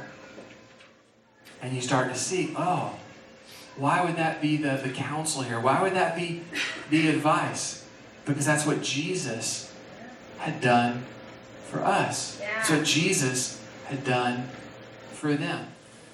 And 1.62 1.74
you 1.74 1.82
start 1.82 2.10
to 2.10 2.16
see, 2.20 2.54
oh, 2.58 2.94
why 3.76 4.04
would 4.04 4.18
that 4.18 4.42
be 4.42 4.58
the, 4.58 4.80
the 4.84 4.90
counsel 4.90 5.42
here? 5.42 5.60
Why 5.60 5.82
would 5.82 5.94
that 5.94 6.16
be 6.16 6.42
the 6.90 7.10
advice? 7.10 7.86
Because 8.26 8.46
that's 8.46 8.66
what 8.66 8.82
Jesus 8.82 9.74
had 10.38 10.62
done 10.62 11.04
for 11.66 11.80
us. 11.80 12.40
Yeah. 12.40 12.62
So 12.64 12.84
Jesus 12.84 13.62
had 13.86 14.04
done 14.04 14.50
for 15.12 15.34
them. 15.34 15.68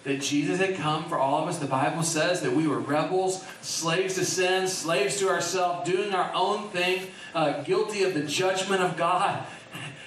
That 0.05 0.21
Jesus 0.21 0.59
had 0.59 0.75
come 0.75 1.05
for 1.09 1.17
all 1.17 1.43
of 1.43 1.49
us. 1.49 1.59
The 1.59 1.67
Bible 1.67 2.03
says 2.03 2.41
that 2.41 2.53
we 2.53 2.67
were 2.67 2.79
rebels, 2.79 3.43
slaves 3.61 4.15
to 4.15 4.23
sin, 4.23 4.67
slaves 4.67 5.19
to 5.19 5.27
ourselves, 5.27 5.89
doing 5.89 6.13
our 6.13 6.31
own 6.33 6.69
thing, 6.69 7.07
uh, 7.35 7.61
guilty 7.63 8.03
of 8.03 8.13
the 8.13 8.23
judgment 8.23 8.81
of 8.81 8.95
God. 8.95 9.45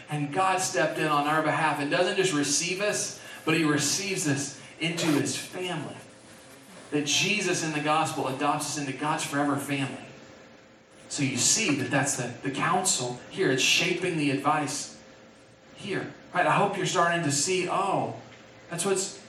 And 0.08 0.32
God 0.32 0.60
stepped 0.60 0.98
in 0.98 1.06
on 1.06 1.26
our 1.26 1.42
behalf 1.42 1.80
and 1.80 1.90
doesn't 1.90 2.16
just 2.16 2.32
receive 2.32 2.80
us, 2.80 3.20
but 3.44 3.56
He 3.56 3.64
receives 3.64 4.26
us 4.26 4.58
into 4.80 5.06
His 5.06 5.36
family. 5.36 5.96
That 6.92 7.06
Jesus 7.06 7.64
in 7.64 7.72
the 7.72 7.80
gospel 7.80 8.28
adopts 8.28 8.66
us 8.66 8.78
into 8.78 8.92
God's 8.92 9.24
forever 9.24 9.56
family. 9.56 10.04
So 11.08 11.22
you 11.22 11.36
see 11.36 11.74
that 11.74 11.90
that's 11.90 12.16
the, 12.16 12.32
the 12.42 12.50
counsel 12.50 13.18
here. 13.28 13.50
It's 13.50 13.62
shaping 13.62 14.16
the 14.16 14.30
advice 14.30 14.96
here. 15.76 16.12
Right? 16.32 16.46
I 16.46 16.52
hope 16.52 16.76
you're 16.76 16.86
starting 16.86 17.22
to 17.24 17.32
see, 17.32 17.68
oh, 17.68 18.14
that's 18.70 18.84
what's 18.84 19.20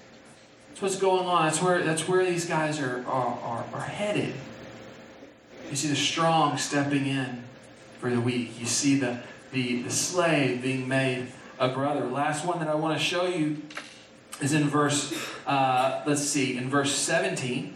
that's 0.69 0.81
what's 0.81 0.95
going 0.97 1.25
on. 1.25 1.45
That's 1.45 1.61
where 1.61 1.83
that's 1.83 2.07
where 2.07 2.25
these 2.25 2.45
guys 2.45 2.79
are 2.79 3.05
are, 3.07 3.39
are, 3.39 3.65
are 3.73 3.81
headed. 3.81 4.33
You 5.69 5.75
see 5.75 5.87
the 5.87 5.95
strong 5.95 6.57
stepping 6.57 7.07
in 7.07 7.43
for 7.99 8.09
the 8.09 8.21
weak. 8.21 8.59
You 8.59 8.65
see 8.65 8.99
the, 8.99 9.19
the, 9.51 9.81
the 9.81 9.89
slave 9.89 10.61
being 10.61 10.87
made 10.87 11.27
a 11.57 11.69
brother. 11.69 12.05
Last 12.05 12.45
one 12.45 12.59
that 12.59 12.67
I 12.67 12.75
want 12.75 12.97
to 12.97 13.03
show 13.03 13.25
you 13.25 13.61
is 14.41 14.53
in 14.53 14.67
verse, 14.67 15.13
uh, 15.45 16.01
let's 16.05 16.23
see, 16.23 16.57
in 16.57 16.69
verse 16.69 16.93
17. 16.95 17.73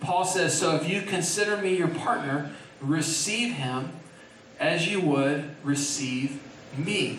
Paul 0.00 0.24
says, 0.24 0.58
So 0.58 0.76
if 0.76 0.88
you 0.88 1.02
consider 1.02 1.56
me 1.56 1.76
your 1.76 1.88
partner, 1.88 2.50
receive 2.80 3.54
him 3.54 3.92
as 4.58 4.88
you 4.88 5.00
would 5.00 5.50
receive 5.62 6.40
me. 6.76 7.18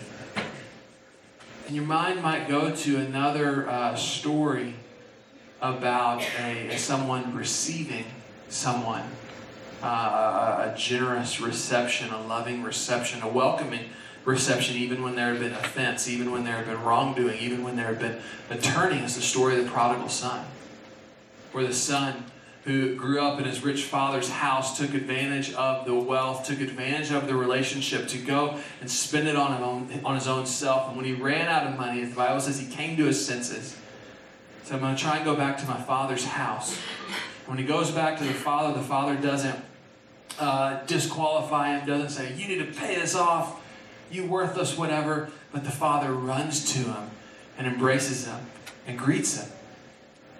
And 1.66 1.76
your 1.76 1.84
mind 1.84 2.22
might 2.22 2.48
go 2.48 2.74
to 2.74 2.96
another 2.98 3.68
uh, 3.68 3.94
story 3.94 4.74
about 5.60 6.22
a, 6.44 6.76
someone 6.76 7.34
receiving 7.34 8.04
someone. 8.48 9.04
Uh, 9.82 10.70
a 10.72 10.78
generous 10.78 11.40
reception, 11.40 12.10
a 12.10 12.22
loving 12.22 12.62
reception, 12.62 13.20
a 13.22 13.28
welcoming 13.28 13.88
reception, 14.24 14.76
even 14.76 15.02
when 15.02 15.16
there 15.16 15.32
had 15.32 15.40
been 15.40 15.52
offense, 15.52 16.08
even 16.08 16.30
when 16.30 16.44
there 16.44 16.56
had 16.56 16.66
been 16.66 16.82
wrongdoing, 16.82 17.38
even 17.40 17.64
when 17.64 17.76
there 17.76 17.86
had 17.86 17.98
been 17.98 18.18
a 18.50 18.56
turning, 18.56 19.02
is 19.04 19.16
the 19.16 19.22
story 19.22 19.58
of 19.58 19.64
the 19.64 19.70
prodigal 19.70 20.08
son, 20.08 20.44
where 21.52 21.66
the 21.66 21.74
son 21.74 22.24
who 22.64 22.94
grew 22.94 23.20
up 23.20 23.40
in 23.40 23.44
his 23.44 23.64
rich 23.64 23.82
father's 23.84 24.28
house 24.28 24.78
took 24.78 24.94
advantage 24.94 25.52
of 25.54 25.84
the 25.84 25.94
wealth, 25.94 26.46
took 26.46 26.60
advantage 26.60 27.10
of 27.10 27.26
the 27.26 27.34
relationship 27.34 28.06
to 28.06 28.18
go 28.18 28.56
and 28.80 28.88
spend 28.88 29.26
it 29.26 29.34
on, 29.34 29.60
own, 29.60 30.00
on 30.04 30.14
his 30.14 30.28
own 30.28 30.46
self. 30.46 30.86
And 30.88 30.96
when 30.96 31.04
he 31.04 31.12
ran 31.12 31.48
out 31.48 31.66
of 31.66 31.76
money, 31.76 32.04
the 32.04 32.14
Bible 32.14 32.40
says 32.40 32.60
he 32.60 32.72
came 32.72 32.96
to 32.98 33.04
his 33.06 33.24
senses. 33.24 33.76
So 34.62 34.76
I'm 34.76 34.80
going 34.80 34.94
to 34.94 35.02
try 35.02 35.16
and 35.16 35.24
go 35.24 35.34
back 35.34 35.58
to 35.58 35.66
my 35.66 35.80
father's 35.80 36.24
house. 36.24 36.78
When 37.46 37.58
he 37.58 37.64
goes 37.64 37.90
back 37.90 38.16
to 38.18 38.24
the 38.24 38.32
father, 38.32 38.78
the 38.78 38.84
father 38.84 39.16
doesn't 39.16 39.58
uh, 40.38 40.84
disqualify 40.86 41.76
him, 41.76 41.86
doesn't 41.86 42.10
say, 42.10 42.32
You 42.34 42.46
need 42.46 42.58
to 42.58 42.78
pay 42.78 42.94
this 42.94 43.16
off, 43.16 43.60
you 44.12 44.26
worthless 44.26 44.76
whatever. 44.76 45.30
But 45.52 45.64
the 45.64 45.70
father 45.70 46.12
runs 46.12 46.72
to 46.72 46.78
him 46.78 47.10
and 47.58 47.66
embraces 47.66 48.26
him 48.26 48.40
and 48.86 48.98
greets 48.98 49.40
him 49.40 49.52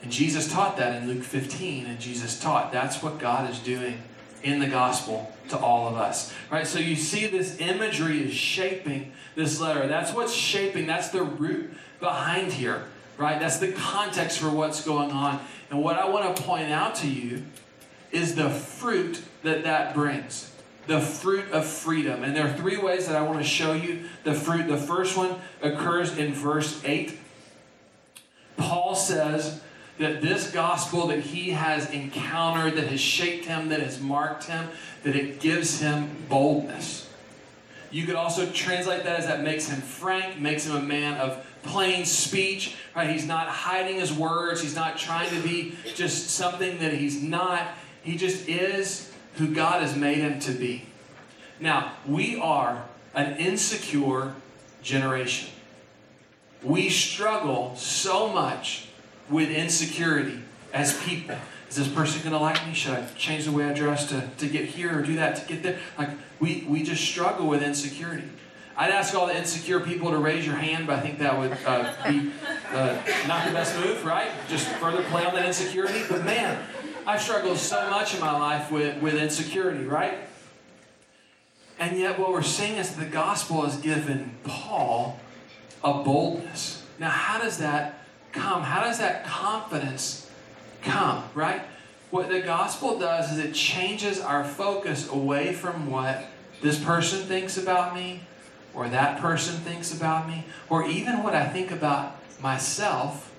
and 0.02 0.10
Jesus 0.10 0.52
taught 0.52 0.76
that 0.78 1.00
in 1.00 1.08
Luke 1.08 1.22
15, 1.22 1.86
and 1.86 2.00
Jesus 2.00 2.38
taught 2.38 2.72
that's 2.72 3.02
what 3.02 3.18
God 3.20 3.48
is 3.48 3.60
doing 3.60 4.02
in 4.42 4.58
the 4.58 4.66
gospel 4.66 5.32
to 5.48 5.56
all 5.56 5.86
of 5.86 5.94
us. 5.94 6.34
Right? 6.50 6.66
So 6.66 6.80
you 6.80 6.96
see 6.96 7.28
this 7.28 7.58
imagery 7.60 8.24
is 8.24 8.34
shaping 8.34 9.12
this 9.36 9.60
letter. 9.60 9.86
That's 9.86 10.12
what's 10.12 10.34
shaping, 10.34 10.86
that's 10.86 11.10
the 11.10 11.22
root 11.22 11.72
behind 12.00 12.52
here. 12.52 12.86
Right? 13.16 13.38
That's 13.38 13.58
the 13.58 13.70
context 13.70 14.40
for 14.40 14.50
what's 14.50 14.84
going 14.84 15.12
on. 15.12 15.40
And 15.70 15.80
what 15.82 15.96
I 15.96 16.08
want 16.08 16.36
to 16.36 16.42
point 16.42 16.72
out 16.72 16.96
to 16.96 17.08
you 17.08 17.44
is 18.10 18.34
the 18.34 18.50
fruit 18.50 19.22
that 19.44 19.62
that 19.62 19.94
brings. 19.94 20.51
The 20.86 21.00
fruit 21.00 21.50
of 21.52 21.64
freedom. 21.66 22.24
And 22.24 22.34
there 22.34 22.46
are 22.46 22.52
three 22.52 22.76
ways 22.76 23.06
that 23.06 23.16
I 23.16 23.22
want 23.22 23.38
to 23.38 23.44
show 23.44 23.72
you 23.72 24.04
the 24.24 24.34
fruit. 24.34 24.66
The 24.66 24.76
first 24.76 25.16
one 25.16 25.36
occurs 25.60 26.18
in 26.18 26.34
verse 26.34 26.82
8. 26.84 27.18
Paul 28.56 28.94
says, 28.94 29.60
that 29.98 30.22
this 30.22 30.50
gospel 30.50 31.08
that 31.08 31.20
he 31.20 31.50
has 31.50 31.90
encountered, 31.90 32.74
that 32.76 32.88
has 32.88 33.00
shaped 33.00 33.44
him, 33.44 33.68
that 33.68 33.80
has 33.80 34.00
marked 34.00 34.44
him, 34.44 34.68
that 35.04 35.14
it 35.14 35.40
gives 35.40 35.80
him 35.80 36.10
boldness. 36.28 37.08
You 37.90 38.06
could 38.06 38.14
also 38.14 38.50
translate 38.50 39.04
that 39.04 39.18
as 39.20 39.26
that 39.26 39.42
makes 39.42 39.68
him 39.68 39.80
frank, 39.80 40.40
makes 40.40 40.66
him 40.66 40.74
a 40.74 40.80
man 40.80 41.18
of 41.18 41.46
plain 41.62 42.06
speech, 42.06 42.74
right? 42.96 43.10
He's 43.10 43.26
not 43.26 43.48
hiding 43.48 44.00
his 44.00 44.12
words, 44.12 44.62
he's 44.62 44.74
not 44.74 44.96
trying 44.96 45.30
to 45.30 45.40
be 45.46 45.76
just 45.94 46.30
something 46.30 46.78
that 46.78 46.94
he's 46.94 47.22
not. 47.22 47.68
He 48.02 48.16
just 48.16 48.48
is 48.48 49.11
who 49.34 49.54
God 49.54 49.82
has 49.82 49.96
made 49.96 50.18
him 50.18 50.38
to 50.40 50.52
be. 50.52 50.86
Now, 51.60 51.92
we 52.06 52.38
are 52.38 52.84
an 53.14 53.36
insecure 53.36 54.34
generation. 54.82 55.50
We 56.62 56.88
struggle 56.88 57.74
so 57.76 58.28
much 58.28 58.88
with 59.28 59.50
insecurity 59.50 60.40
as 60.72 61.00
people. 61.02 61.36
Is 61.68 61.76
this 61.76 61.88
person 61.88 62.20
going 62.22 62.32
to 62.32 62.38
like 62.38 62.66
me? 62.66 62.74
Should 62.74 62.92
I 62.92 63.06
change 63.16 63.46
the 63.46 63.52
way 63.52 63.64
I 63.64 63.72
dress 63.72 64.06
to, 64.10 64.28
to 64.38 64.46
get 64.46 64.66
here 64.66 64.98
or 64.98 65.02
do 65.02 65.16
that 65.16 65.36
to 65.36 65.46
get 65.46 65.62
there? 65.62 65.78
Like, 65.96 66.10
we, 66.38 66.66
we 66.68 66.82
just 66.82 67.02
struggle 67.02 67.48
with 67.48 67.62
insecurity. 67.62 68.28
I'd 68.76 68.90
ask 68.90 69.14
all 69.14 69.26
the 69.26 69.36
insecure 69.36 69.80
people 69.80 70.10
to 70.10 70.18
raise 70.18 70.46
your 70.46 70.56
hand, 70.56 70.86
but 70.86 70.98
I 70.98 71.00
think 71.00 71.18
that 71.18 71.38
would 71.38 71.56
uh, 71.66 71.94
be 72.08 72.32
uh, 72.72 72.98
not 73.28 73.46
the 73.46 73.52
best 73.52 73.78
move, 73.78 74.04
right? 74.04 74.30
Just 74.48 74.66
further 74.68 75.02
play 75.04 75.24
on 75.24 75.34
that 75.34 75.46
insecurity. 75.46 76.02
But 76.08 76.24
man, 76.24 76.62
I've 77.06 77.20
struggled 77.20 77.58
so 77.58 77.90
much 77.90 78.14
in 78.14 78.20
my 78.20 78.32
life 78.32 78.70
with, 78.70 79.02
with 79.02 79.14
insecurity, 79.14 79.84
right? 79.84 80.18
And 81.78 81.98
yet, 81.98 82.18
what 82.18 82.30
we're 82.30 82.42
seeing 82.42 82.76
is 82.76 82.94
the 82.94 83.04
gospel 83.04 83.62
has 83.62 83.76
given 83.76 84.36
Paul 84.44 85.18
a 85.82 85.94
boldness. 86.04 86.84
Now, 87.00 87.10
how 87.10 87.40
does 87.40 87.58
that 87.58 88.04
come? 88.30 88.62
How 88.62 88.84
does 88.84 88.98
that 88.98 89.24
confidence 89.24 90.30
come, 90.82 91.24
right? 91.34 91.62
What 92.10 92.28
the 92.28 92.40
gospel 92.40 92.98
does 92.98 93.32
is 93.32 93.38
it 93.38 93.54
changes 93.54 94.20
our 94.20 94.44
focus 94.44 95.08
away 95.08 95.52
from 95.54 95.90
what 95.90 96.26
this 96.60 96.82
person 96.82 97.26
thinks 97.26 97.56
about 97.56 97.96
me, 97.96 98.20
or 98.74 98.88
that 98.88 99.18
person 99.20 99.56
thinks 99.56 99.92
about 99.92 100.28
me, 100.28 100.44
or 100.68 100.86
even 100.86 101.24
what 101.24 101.34
I 101.34 101.48
think 101.48 101.72
about 101.72 102.16
myself. 102.40 103.31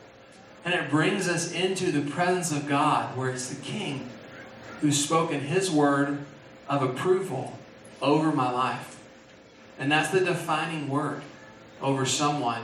And 0.65 0.73
it 0.73 0.89
brings 0.89 1.27
us 1.27 1.51
into 1.51 1.91
the 1.91 2.09
presence 2.09 2.51
of 2.51 2.67
God, 2.67 3.17
where 3.17 3.29
it's 3.29 3.49
the 3.49 3.61
King 3.61 4.09
who's 4.81 5.01
spoken 5.01 5.39
his 5.39 5.71
word 5.71 6.25
of 6.67 6.81
approval 6.81 7.57
over 8.01 8.31
my 8.31 8.51
life. 8.51 9.01
And 9.79 9.91
that's 9.91 10.09
the 10.09 10.19
defining 10.19 10.89
word 10.89 11.21
over 11.81 12.05
someone 12.05 12.63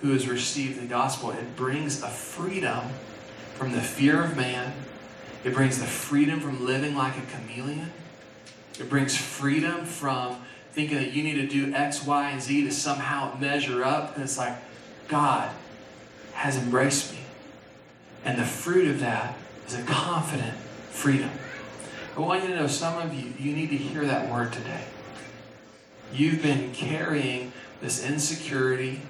who 0.00 0.12
has 0.12 0.28
received 0.28 0.80
the 0.80 0.86
gospel. 0.86 1.30
It 1.30 1.56
brings 1.56 2.02
a 2.02 2.08
freedom 2.08 2.88
from 3.54 3.72
the 3.72 3.80
fear 3.80 4.22
of 4.22 4.36
man. 4.36 4.72
It 5.44 5.54
brings 5.54 5.78
the 5.78 5.86
freedom 5.86 6.40
from 6.40 6.64
living 6.64 6.94
like 6.94 7.14
a 7.16 7.22
chameleon. 7.22 7.92
It 8.78 8.88
brings 8.88 9.16
freedom 9.16 9.84
from 9.84 10.42
thinking 10.72 10.98
that 10.98 11.12
you 11.12 11.22
need 11.22 11.34
to 11.34 11.46
do 11.46 11.74
X, 11.74 12.04
Y, 12.04 12.30
and 12.30 12.40
Z 12.40 12.64
to 12.64 12.70
somehow 12.70 13.36
measure 13.38 13.84
up. 13.84 14.14
And 14.14 14.24
it's 14.24 14.38
like, 14.38 14.54
God 15.08 15.50
has 16.32 16.56
embraced 16.56 17.12
me. 17.12 17.19
And 18.24 18.38
the 18.38 18.44
fruit 18.44 18.88
of 18.88 19.00
that 19.00 19.36
is 19.66 19.74
a 19.74 19.82
confident 19.82 20.54
freedom. 20.90 21.30
I 22.16 22.20
want 22.20 22.42
you 22.42 22.48
to 22.50 22.56
know 22.56 22.66
some 22.66 22.98
of 22.98 23.14
you, 23.14 23.32
you 23.38 23.54
need 23.54 23.70
to 23.70 23.76
hear 23.76 24.04
that 24.04 24.30
word 24.30 24.52
today. 24.52 24.84
You've 26.12 26.42
been 26.42 26.72
carrying 26.72 27.52
this 27.80 28.04
insecurity, 28.04 29.00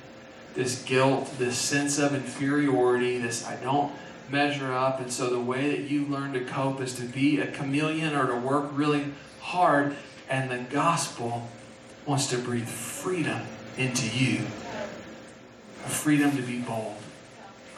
this 0.54 0.82
guilt, 0.84 1.38
this 1.38 1.56
sense 1.58 1.98
of 1.98 2.14
inferiority, 2.14 3.18
this 3.18 3.46
I 3.46 3.56
don't 3.56 3.92
measure 4.30 4.72
up. 4.72 5.00
And 5.00 5.10
so 5.12 5.30
the 5.30 5.40
way 5.40 5.70
that 5.70 5.90
you 5.90 6.04
learn 6.06 6.32
to 6.34 6.44
cope 6.44 6.80
is 6.80 6.94
to 6.96 7.02
be 7.02 7.40
a 7.40 7.50
chameleon 7.50 8.14
or 8.14 8.26
to 8.26 8.36
work 8.36 8.70
really 8.72 9.06
hard. 9.40 9.96
And 10.28 10.50
the 10.50 10.58
gospel 10.58 11.48
wants 12.06 12.28
to 12.28 12.38
breathe 12.38 12.68
freedom 12.68 13.42
into 13.76 14.06
you 14.16 14.46
a 15.84 15.88
freedom 15.88 16.36
to 16.36 16.42
be 16.42 16.58
bold, 16.58 16.96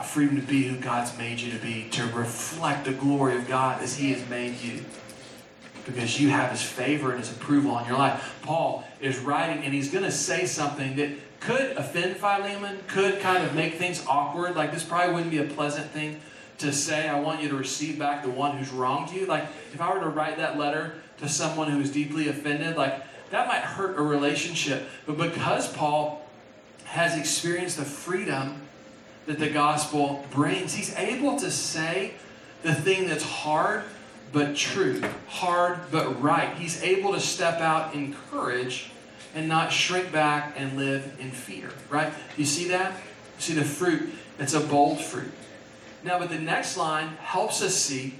a 0.02 0.04
freedom 0.04 0.36
to 0.36 0.42
be 0.42 0.64
who 0.64 0.76
God's 0.76 1.16
made 1.16 1.40
you 1.40 1.52
to 1.52 1.58
be, 1.58 1.88
to 1.92 2.04
reflect 2.08 2.84
the 2.84 2.92
glory 2.92 3.36
of 3.36 3.46
God 3.46 3.80
as 3.82 3.96
He 3.96 4.12
has 4.12 4.28
made 4.28 4.60
you. 4.60 4.84
Because 5.86 6.20
you 6.20 6.28
have 6.30 6.50
His 6.50 6.62
favor 6.62 7.10
and 7.10 7.20
His 7.20 7.30
approval 7.30 7.70
on 7.70 7.86
your 7.86 7.96
life. 7.96 8.38
Paul 8.42 8.84
is 9.00 9.18
writing, 9.20 9.64
and 9.64 9.72
he's 9.72 9.90
going 9.90 10.04
to 10.04 10.10
say 10.12 10.46
something 10.46 10.96
that 10.96 11.10
could 11.40 11.76
offend 11.76 12.16
Philemon, 12.16 12.78
could 12.88 13.20
kind 13.20 13.44
of 13.44 13.54
make 13.54 13.74
things 13.74 14.04
awkward. 14.06 14.54
Like 14.54 14.72
this 14.72 14.84
probably 14.84 15.14
wouldn't 15.14 15.30
be 15.30 15.38
a 15.38 15.44
pleasant 15.44 15.90
thing 15.90 16.20
to 16.58 16.72
say, 16.72 17.08
I 17.08 17.18
want 17.18 17.42
you 17.42 17.48
to 17.48 17.56
receive 17.56 17.98
back 17.98 18.22
the 18.22 18.30
one 18.30 18.56
who's 18.56 18.70
wronged 18.70 19.12
you. 19.12 19.26
Like, 19.26 19.44
if 19.72 19.80
I 19.80 19.92
were 19.92 20.00
to 20.00 20.08
write 20.08 20.36
that 20.36 20.56
letter 20.56 20.94
to 21.18 21.28
someone 21.28 21.68
who 21.68 21.80
is 21.80 21.90
deeply 21.90 22.28
offended, 22.28 22.76
like, 22.76 23.02
that 23.30 23.48
might 23.48 23.62
hurt 23.62 23.98
a 23.98 24.02
relationship. 24.02 24.88
But 25.06 25.16
because 25.16 25.72
Paul 25.72 26.24
has 26.84 27.18
experienced 27.18 27.78
the 27.78 27.84
freedom 27.84 28.62
that 29.26 29.38
the 29.38 29.50
gospel 29.50 30.26
brings, 30.30 30.74
he's 30.74 30.94
able 30.96 31.38
to 31.38 31.50
say 31.50 32.14
the 32.62 32.74
thing 32.74 33.06
that's 33.08 33.24
hard 33.24 33.84
but 34.32 34.56
true, 34.56 35.02
hard 35.28 35.78
but 35.90 36.20
right. 36.22 36.56
He's 36.56 36.82
able 36.82 37.12
to 37.12 37.20
step 37.20 37.60
out 37.60 37.94
in 37.94 38.14
courage 38.30 38.90
and 39.34 39.48
not 39.48 39.72
shrink 39.72 40.10
back 40.10 40.54
and 40.56 40.76
live 40.76 41.16
in 41.20 41.30
fear, 41.30 41.70
right? 41.90 42.12
You 42.36 42.44
see 42.44 42.68
that? 42.68 42.92
You 42.92 43.40
see 43.40 43.54
the 43.54 43.64
fruit? 43.64 44.10
It's 44.38 44.54
a 44.54 44.60
bold 44.60 45.00
fruit. 45.00 45.32
Now, 46.02 46.18
but 46.18 46.30
the 46.30 46.38
next 46.38 46.76
line 46.76 47.08
helps 47.20 47.62
us 47.62 47.74
see 47.74 48.14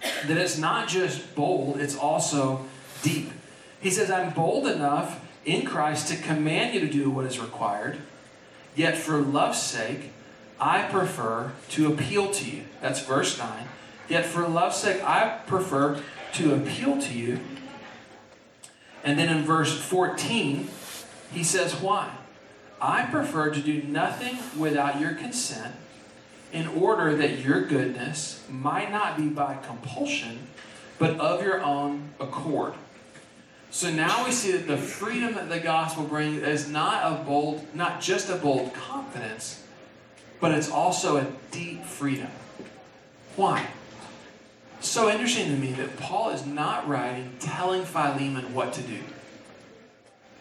that 0.00 0.36
it's 0.36 0.58
not 0.58 0.88
just 0.88 1.34
bold, 1.34 1.80
it's 1.80 1.96
also 1.96 2.64
deep. 3.02 3.32
He 3.80 3.90
says, 3.90 4.10
I'm 4.10 4.30
bold 4.30 4.66
enough 4.66 5.24
in 5.44 5.64
Christ 5.64 6.08
to 6.08 6.16
command 6.16 6.74
you 6.74 6.80
to 6.80 6.88
do 6.88 7.10
what 7.10 7.24
is 7.24 7.38
required, 7.38 7.98
yet 8.76 8.96
for 8.96 9.18
love's 9.18 9.60
sake, 9.60 10.12
I 10.60 10.82
prefer 10.82 11.52
to 11.70 11.92
appeal 11.92 12.30
to 12.32 12.50
you. 12.50 12.64
That's 12.80 13.04
verse 13.04 13.38
9. 13.38 13.68
Yet 14.08 14.26
for 14.26 14.46
love's 14.48 14.76
sake, 14.76 15.02
I 15.02 15.40
prefer 15.46 16.02
to 16.34 16.54
appeal 16.54 17.00
to 17.00 17.14
you. 17.14 17.40
And 19.04 19.18
then 19.18 19.28
in 19.28 19.44
verse 19.44 19.78
14, 19.78 20.68
he 21.32 21.44
says, 21.44 21.74
Why? 21.74 22.10
I 22.80 23.02
prefer 23.06 23.50
to 23.50 23.60
do 23.60 23.82
nothing 23.82 24.38
without 24.58 25.00
your 25.00 25.14
consent 25.14 25.74
in 26.52 26.66
order 26.68 27.14
that 27.16 27.40
your 27.40 27.66
goodness 27.66 28.44
might 28.48 28.90
not 28.90 29.16
be 29.16 29.28
by 29.28 29.56
compulsion, 29.56 30.46
but 30.98 31.18
of 31.18 31.42
your 31.42 31.60
own 31.60 32.10
accord. 32.18 32.74
So 33.70 33.90
now 33.90 34.24
we 34.24 34.32
see 34.32 34.52
that 34.52 34.66
the 34.66 34.78
freedom 34.78 35.34
that 35.34 35.50
the 35.50 35.60
gospel 35.60 36.04
brings 36.04 36.42
is 36.42 36.68
not 36.68 37.04
a 37.04 37.22
bold, 37.24 37.66
not 37.74 38.00
just 38.00 38.30
a 38.30 38.36
bold 38.36 38.72
confidence, 38.72 39.62
but 40.40 40.52
it's 40.52 40.70
also 40.70 41.16
a 41.16 41.26
deep 41.50 41.84
freedom. 41.84 42.30
Why? 43.36 43.66
So 44.80 45.10
interesting 45.10 45.46
to 45.46 45.56
me 45.56 45.72
that 45.72 45.96
Paul 45.96 46.30
is 46.30 46.46
not 46.46 46.88
writing 46.88 47.32
telling 47.40 47.84
Philemon 47.84 48.54
what 48.54 48.72
to 48.74 48.82
do. 48.82 48.98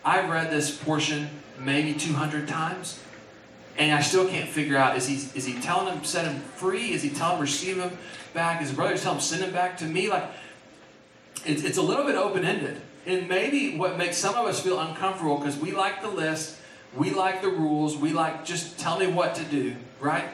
I've 0.05 0.29
read 0.29 0.51
this 0.51 0.75
portion 0.75 1.29
maybe 1.60 1.93
200 1.93 2.47
times, 2.47 2.99
and 3.77 3.91
I 3.91 4.01
still 4.01 4.27
can't 4.27 4.47
figure 4.47 4.77
out 4.77 4.95
is 4.95 5.07
he, 5.07 5.15
is 5.38 5.45
he 5.45 5.60
telling 5.60 5.93
him 5.93 6.03
set 6.03 6.25
him 6.25 6.39
free? 6.39 6.91
Is 6.91 7.01
he 7.01 7.10
telling 7.10 7.36
him 7.36 7.41
receive 7.41 7.77
him 7.77 7.97
back? 8.33 8.62
Is 8.62 8.69
his 8.69 8.77
brother 8.77 8.97
telling 8.97 9.17
him 9.17 9.21
send 9.21 9.43
him 9.43 9.51
back 9.51 9.77
to 9.77 9.86
me? 9.86 10.10
Like, 10.10 10.25
it's, 11.45 11.63
it's 11.63 11.77
a 11.77 11.81
little 11.81 12.05
bit 12.05 12.15
open 12.15 12.45
ended. 12.45 12.81
And 13.05 13.27
maybe 13.27 13.77
what 13.77 13.97
makes 13.97 14.17
some 14.17 14.36
of 14.36 14.45
us 14.45 14.60
feel 14.60 14.79
uncomfortable 14.79 15.38
because 15.38 15.57
we 15.57 15.71
like 15.71 16.01
the 16.01 16.10
list, 16.10 16.57
we 16.95 17.12
like 17.12 17.41
the 17.41 17.50
rules, 17.50 17.97
we 17.97 18.12
like 18.12 18.45
just 18.45 18.80
tell 18.80 19.00
me 19.00 19.08
what 19.08 19.36
to 19.36 19.43
do, 19.43 19.76
right? 20.00 20.30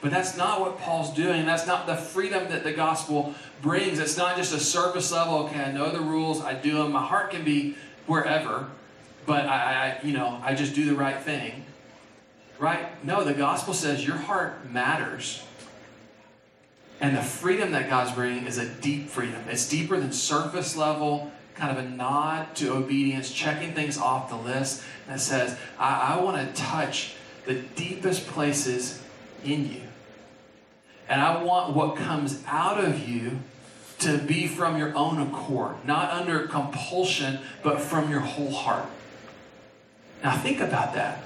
But 0.00 0.10
that's 0.10 0.36
not 0.36 0.60
what 0.60 0.78
Paul's 0.78 1.14
doing. 1.14 1.46
That's 1.46 1.66
not 1.66 1.86
the 1.86 1.94
freedom 1.94 2.48
that 2.50 2.64
the 2.64 2.72
gospel 2.72 3.34
brings. 3.62 4.00
It's 4.00 4.16
not 4.16 4.36
just 4.36 4.52
a 4.52 4.58
surface 4.58 5.12
level, 5.12 5.44
okay, 5.44 5.60
I 5.60 5.70
know 5.70 5.90
the 5.90 6.00
rules, 6.00 6.42
I 6.42 6.54
do 6.54 6.74
them. 6.74 6.92
My 6.92 7.04
heart 7.04 7.30
can 7.30 7.44
be 7.44 7.76
wherever, 8.06 8.68
but 9.26 9.46
I, 9.46 9.98
I 10.02 10.06
you 10.06 10.12
know, 10.12 10.40
I 10.42 10.54
just 10.54 10.74
do 10.74 10.84
the 10.84 10.96
right 10.96 11.20
thing. 11.20 11.64
Right? 12.58 13.04
No, 13.04 13.24
the 13.24 13.34
gospel 13.34 13.74
says 13.74 14.06
your 14.06 14.16
heart 14.16 14.70
matters. 14.70 15.42
And 17.00 17.16
the 17.16 17.22
freedom 17.22 17.72
that 17.72 17.88
God's 17.88 18.12
bringing 18.12 18.46
is 18.46 18.58
a 18.58 18.68
deep 18.68 19.08
freedom. 19.08 19.42
It's 19.48 19.68
deeper 19.68 19.98
than 19.98 20.12
surface 20.12 20.76
level 20.76 21.32
kind 21.62 21.78
of 21.78 21.84
a 21.84 21.88
nod 21.88 22.56
to 22.56 22.72
obedience, 22.72 23.30
checking 23.30 23.72
things 23.72 23.96
off 23.96 24.28
the 24.28 24.34
list 24.34 24.82
that 25.06 25.20
says, 25.20 25.56
I, 25.78 26.14
I 26.14 26.20
want 26.20 26.36
to 26.36 26.60
touch 26.60 27.14
the 27.46 27.54
deepest 27.54 28.26
places 28.26 29.00
in 29.44 29.72
you. 29.72 29.82
And 31.08 31.20
I 31.20 31.40
want 31.40 31.76
what 31.76 31.94
comes 31.94 32.42
out 32.48 32.82
of 32.82 33.08
you 33.08 33.38
to 34.00 34.18
be 34.18 34.48
from 34.48 34.76
your 34.76 34.92
own 34.96 35.20
accord, 35.20 35.76
not 35.84 36.10
under 36.10 36.48
compulsion, 36.48 37.38
but 37.62 37.80
from 37.80 38.10
your 38.10 38.18
whole 38.18 38.50
heart. 38.50 38.86
Now, 40.24 40.36
think 40.36 40.58
about 40.58 40.94
that. 40.94 41.22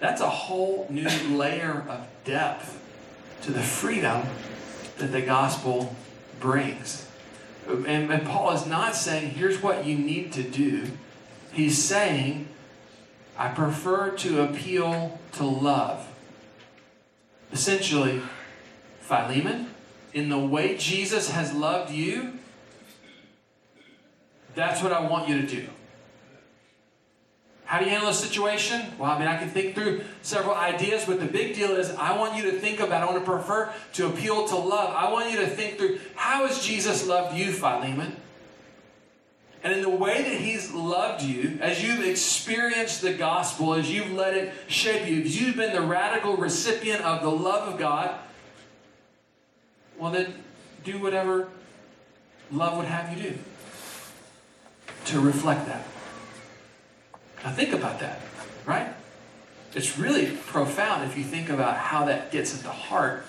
That's 0.00 0.20
a 0.20 0.28
whole 0.28 0.88
new 0.90 1.08
layer 1.36 1.84
of 1.88 2.04
depth 2.24 2.82
to 3.42 3.52
the 3.52 3.62
freedom 3.62 4.24
that 4.98 5.12
the 5.12 5.22
gospel 5.22 5.94
brings. 6.40 7.06
And, 7.68 8.10
and 8.10 8.24
Paul 8.24 8.52
is 8.52 8.66
not 8.66 8.94
saying, 8.94 9.30
here's 9.30 9.62
what 9.62 9.84
you 9.84 9.96
need 9.96 10.32
to 10.32 10.42
do. 10.42 10.90
He's 11.52 11.82
saying, 11.82 12.48
I 13.36 13.48
prefer 13.48 14.10
to 14.10 14.42
appeal 14.42 15.18
to 15.32 15.44
love. 15.44 16.08
Essentially, 17.52 18.22
Philemon, 19.00 19.70
in 20.12 20.28
the 20.28 20.38
way 20.38 20.76
Jesus 20.76 21.30
has 21.30 21.52
loved 21.52 21.92
you, 21.92 22.32
that's 24.54 24.82
what 24.82 24.92
I 24.92 25.06
want 25.06 25.28
you 25.28 25.40
to 25.40 25.46
do. 25.46 25.68
How 27.66 27.80
do 27.80 27.84
you 27.84 27.90
handle 27.90 28.08
a 28.08 28.14
situation? 28.14 28.80
Well, 28.96 29.10
I 29.10 29.18
mean, 29.18 29.26
I 29.26 29.36
can 29.36 29.50
think 29.50 29.74
through 29.74 30.04
several 30.22 30.54
ideas, 30.54 31.04
but 31.04 31.18
the 31.18 31.26
big 31.26 31.56
deal 31.56 31.72
is 31.72 31.90
I 31.96 32.16
want 32.16 32.36
you 32.36 32.50
to 32.50 32.52
think 32.52 32.78
about, 32.78 33.02
I 33.02 33.06
want 33.06 33.18
to 33.18 33.30
prefer 33.30 33.72
to 33.94 34.06
appeal 34.06 34.46
to 34.46 34.56
love. 34.56 34.94
I 34.94 35.12
want 35.12 35.32
you 35.32 35.40
to 35.40 35.48
think 35.48 35.76
through 35.76 35.98
how 36.14 36.46
has 36.46 36.64
Jesus 36.64 37.06
loved 37.08 37.36
you, 37.36 37.50
Philemon? 37.50 38.16
And 39.64 39.74
in 39.74 39.82
the 39.82 39.90
way 39.90 40.22
that 40.22 40.40
he's 40.40 40.72
loved 40.72 41.24
you, 41.24 41.58
as 41.60 41.82
you've 41.82 42.04
experienced 42.04 43.02
the 43.02 43.12
gospel, 43.12 43.74
as 43.74 43.90
you've 43.90 44.12
let 44.12 44.32
it 44.32 44.54
shape 44.68 45.08
you, 45.08 45.22
as 45.22 45.40
you've 45.40 45.56
been 45.56 45.72
the 45.72 45.82
radical 45.82 46.36
recipient 46.36 47.02
of 47.02 47.20
the 47.20 47.30
love 47.30 47.74
of 47.74 47.80
God, 47.80 48.14
well, 49.98 50.12
then 50.12 50.34
do 50.84 51.00
whatever 51.00 51.48
love 52.52 52.76
would 52.76 52.86
have 52.86 53.16
you 53.16 53.30
do 53.30 53.38
to 55.06 55.20
reflect 55.20 55.66
that. 55.66 55.84
Now 57.46 57.52
think 57.52 57.72
about 57.72 58.00
that, 58.00 58.20
right? 58.64 58.88
It's 59.72 59.96
really 59.96 60.26
profound 60.26 61.08
if 61.08 61.16
you 61.16 61.22
think 61.22 61.48
about 61.48 61.76
how 61.76 62.04
that 62.06 62.32
gets 62.32 62.52
at 62.52 62.64
the 62.64 62.72
heart 62.72 63.24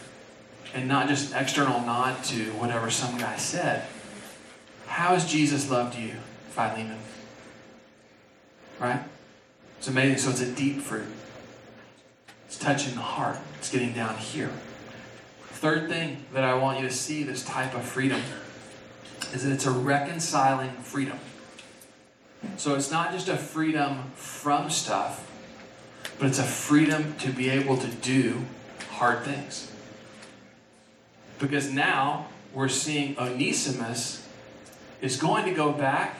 and 0.73 0.87
not 0.87 1.07
just 1.07 1.33
an 1.33 1.39
external 1.39 1.81
nod 1.81 2.23
to 2.23 2.45
whatever 2.53 2.89
some 2.89 3.19
guy 3.19 3.35
said. 3.37 3.85
How 4.87 5.13
has 5.13 5.31
Jesus 5.31 5.69
loved 5.69 5.95
you, 5.99 6.13
Philemon? 6.49 6.97
Right? 8.79 9.01
It's 9.77 9.87
amazing. 9.87 10.17
So 10.17 10.31
it's 10.31 10.41
a 10.41 10.51
deep 10.51 10.81
fruit. 10.81 11.05
It's 12.47 12.57
touching 12.57 12.95
the 12.95 13.01
heart. 13.01 13.37
It's 13.59 13.69
getting 13.69 13.93
down 13.93 14.17
here. 14.17 14.49
Third 15.49 15.89
thing 15.89 16.25
that 16.33 16.43
I 16.43 16.55
want 16.55 16.79
you 16.79 16.87
to 16.87 16.93
see 16.93 17.21
this 17.21 17.45
type 17.45 17.75
of 17.75 17.83
freedom 17.83 18.21
is 19.31 19.43
that 19.43 19.53
it's 19.53 19.67
a 19.67 19.71
reconciling 19.71 20.71
freedom. 20.71 21.19
So 22.55 22.75
it's 22.75 22.89
not 22.89 23.11
just 23.11 23.27
a 23.27 23.37
freedom 23.37 24.11
from 24.15 24.69
stuff, 24.69 25.29
but 26.17 26.27
it's 26.27 26.39
a 26.39 26.43
freedom 26.43 27.15
to 27.19 27.29
be 27.31 27.49
able 27.49 27.77
to 27.77 27.87
do 27.87 28.45
hard 28.91 29.23
things. 29.23 29.71
Because 31.39 31.71
now 31.71 32.27
we're 32.53 32.69
seeing 32.69 33.17
Onesimus 33.19 34.27
is 35.01 35.17
going 35.17 35.45
to 35.45 35.53
go 35.53 35.71
back 35.71 36.17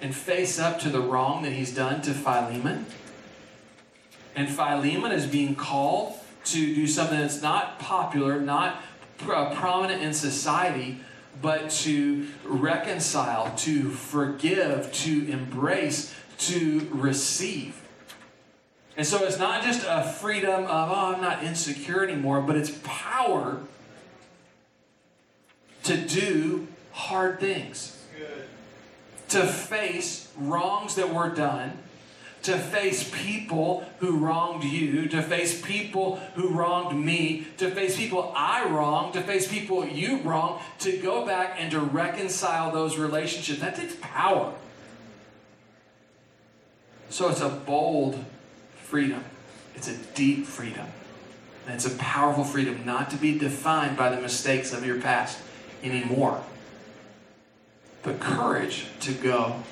and 0.00 0.14
face 0.14 0.58
up 0.58 0.80
to 0.80 0.88
the 0.88 1.00
wrong 1.00 1.42
that 1.44 1.52
he's 1.52 1.72
done 1.72 2.02
to 2.02 2.12
Philemon. 2.12 2.86
And 4.34 4.48
Philemon 4.48 5.12
is 5.12 5.26
being 5.26 5.54
called 5.54 6.14
to 6.46 6.74
do 6.74 6.86
something 6.88 7.20
that's 7.20 7.40
not 7.40 7.78
popular, 7.78 8.40
not 8.40 8.82
prominent 9.18 10.02
in 10.02 10.12
society, 10.12 10.98
but 11.40 11.70
to 11.70 12.26
reconcile, 12.44 13.54
to 13.56 13.90
forgive, 13.90 14.92
to 14.92 15.30
embrace, 15.30 16.14
to 16.38 16.88
receive. 16.92 17.80
And 18.96 19.06
so 19.06 19.24
it's 19.24 19.38
not 19.38 19.62
just 19.62 19.86
a 19.88 20.02
freedom 20.04 20.64
of, 20.64 20.90
oh, 20.90 21.14
I'm 21.14 21.20
not 21.20 21.42
insecure 21.42 22.04
anymore, 22.04 22.42
but 22.42 22.56
it's 22.56 22.78
power 22.84 23.60
to 25.84 25.96
do 25.96 26.68
hard 26.92 27.40
things, 27.40 27.98
to 29.28 29.46
face 29.46 30.30
wrongs 30.36 30.94
that 30.96 31.12
were 31.12 31.30
done 31.30 31.78
to 32.42 32.58
face 32.58 33.08
people 33.08 33.84
who 33.98 34.18
wronged 34.18 34.64
you, 34.64 35.08
to 35.08 35.22
face 35.22 35.60
people 35.60 36.16
who 36.34 36.48
wronged 36.48 36.98
me, 36.98 37.46
to 37.56 37.70
face 37.70 37.96
people 37.96 38.32
I 38.36 38.68
wronged, 38.68 39.14
to 39.14 39.22
face 39.22 39.46
people 39.46 39.86
you 39.86 40.18
wronged, 40.22 40.60
to 40.80 40.96
go 40.98 41.24
back 41.24 41.56
and 41.58 41.70
to 41.70 41.80
reconcile 41.80 42.72
those 42.72 42.98
relationships. 42.98 43.60
That 43.60 43.76
takes 43.76 43.96
power. 44.00 44.52
So 47.10 47.28
it's 47.28 47.40
a 47.40 47.48
bold 47.48 48.24
freedom, 48.76 49.24
it's 49.74 49.88
a 49.88 49.96
deep 50.14 50.46
freedom. 50.46 50.86
And 51.64 51.76
it's 51.76 51.86
a 51.86 51.96
powerful 51.96 52.42
freedom 52.42 52.84
not 52.84 53.10
to 53.10 53.16
be 53.16 53.38
defined 53.38 53.96
by 53.96 54.12
the 54.12 54.20
mistakes 54.20 54.72
of 54.72 54.84
your 54.84 55.00
past 55.00 55.38
anymore. 55.84 56.42
But 58.02 58.18
courage 58.18 58.86
to 59.00 59.12
go 59.12 59.62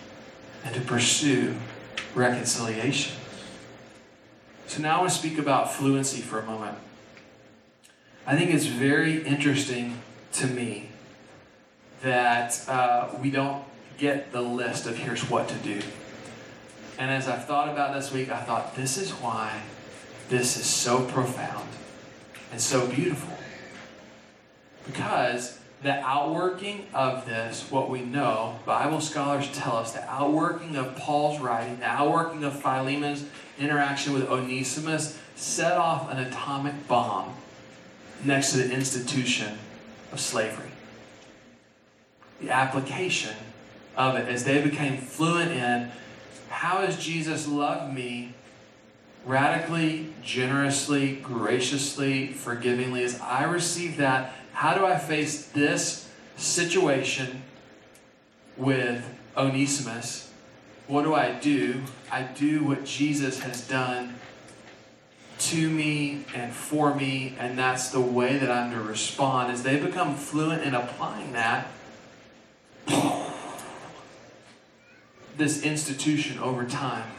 and 0.64 0.72
to 0.76 0.80
pursue 0.80 1.56
reconciliation. 2.14 3.16
So 4.66 4.82
now 4.82 4.96
I 4.96 5.00
want 5.00 5.12
to 5.12 5.18
speak 5.18 5.38
about 5.38 5.72
fluency 5.72 6.20
for 6.20 6.38
a 6.38 6.46
moment. 6.46 6.78
I 8.26 8.36
think 8.36 8.54
it's 8.54 8.66
very 8.66 9.22
interesting 9.24 10.00
to 10.34 10.46
me 10.46 10.88
that 12.02 12.68
uh, 12.68 13.08
we 13.20 13.30
don't 13.30 13.64
get 13.98 14.32
the 14.32 14.40
list 14.40 14.86
of 14.86 14.96
here's 14.96 15.28
what 15.28 15.48
to 15.48 15.54
do. 15.56 15.80
And 16.98 17.10
as 17.10 17.28
I've 17.28 17.46
thought 17.46 17.68
about 17.68 17.94
this 17.94 18.12
week, 18.12 18.30
I 18.30 18.40
thought 18.40 18.76
this 18.76 18.96
is 18.96 19.10
why 19.12 19.62
this 20.28 20.56
is 20.56 20.66
so 20.66 21.04
profound 21.06 21.68
and 22.52 22.60
so 22.60 22.86
beautiful. 22.86 23.36
Because 24.86 25.58
the 25.82 25.94
outworking 26.00 26.86
of 26.92 27.24
this, 27.26 27.70
what 27.70 27.88
we 27.88 28.02
know, 28.02 28.58
Bible 28.66 29.00
scholars 29.00 29.50
tell 29.52 29.76
us, 29.76 29.92
the 29.92 30.04
outworking 30.10 30.76
of 30.76 30.94
Paul's 30.96 31.40
writing, 31.40 31.78
the 31.78 31.86
outworking 31.86 32.44
of 32.44 32.60
Philemon's 32.60 33.24
interaction 33.58 34.12
with 34.12 34.28
Onesimus, 34.28 35.18
set 35.36 35.72
off 35.72 36.10
an 36.10 36.18
atomic 36.18 36.86
bomb 36.86 37.32
next 38.24 38.52
to 38.52 38.58
the 38.58 38.72
institution 38.72 39.58
of 40.12 40.20
slavery. 40.20 40.70
The 42.42 42.50
application 42.50 43.36
of 43.96 44.16
it 44.16 44.28
as 44.28 44.44
they 44.44 44.60
became 44.60 44.98
fluent 44.98 45.50
in 45.50 45.90
how 46.50 46.84
has 46.84 47.02
Jesus 47.02 47.48
loved 47.48 47.94
me 47.94 48.34
radically, 49.24 50.12
generously, 50.22 51.16
graciously, 51.16 52.28
forgivingly, 52.28 53.04
as 53.04 53.20
I 53.20 53.44
receive 53.44 53.96
that, 53.98 54.34
how 54.60 54.74
do 54.74 54.84
I 54.84 54.98
face 54.98 55.46
this 55.46 56.06
situation 56.36 57.44
with 58.58 59.02
Onesimus? 59.34 60.30
What 60.86 61.04
do 61.04 61.14
I 61.14 61.32
do? 61.32 61.80
I 62.12 62.24
do 62.24 62.62
what 62.64 62.84
Jesus 62.84 63.40
has 63.40 63.66
done 63.66 64.16
to 65.38 65.70
me 65.70 66.26
and 66.34 66.52
for 66.52 66.94
me, 66.94 67.34
and 67.38 67.58
that's 67.58 67.88
the 67.88 68.02
way 68.02 68.36
that 68.36 68.50
I'm 68.50 68.70
to 68.72 68.82
respond. 68.82 69.50
As 69.50 69.62
they 69.62 69.78
become 69.78 70.14
fluent 70.14 70.62
in 70.62 70.74
applying 70.74 71.32
that, 71.32 71.68
this 75.38 75.62
institution 75.62 76.38
over 76.38 76.66
time 76.66 77.10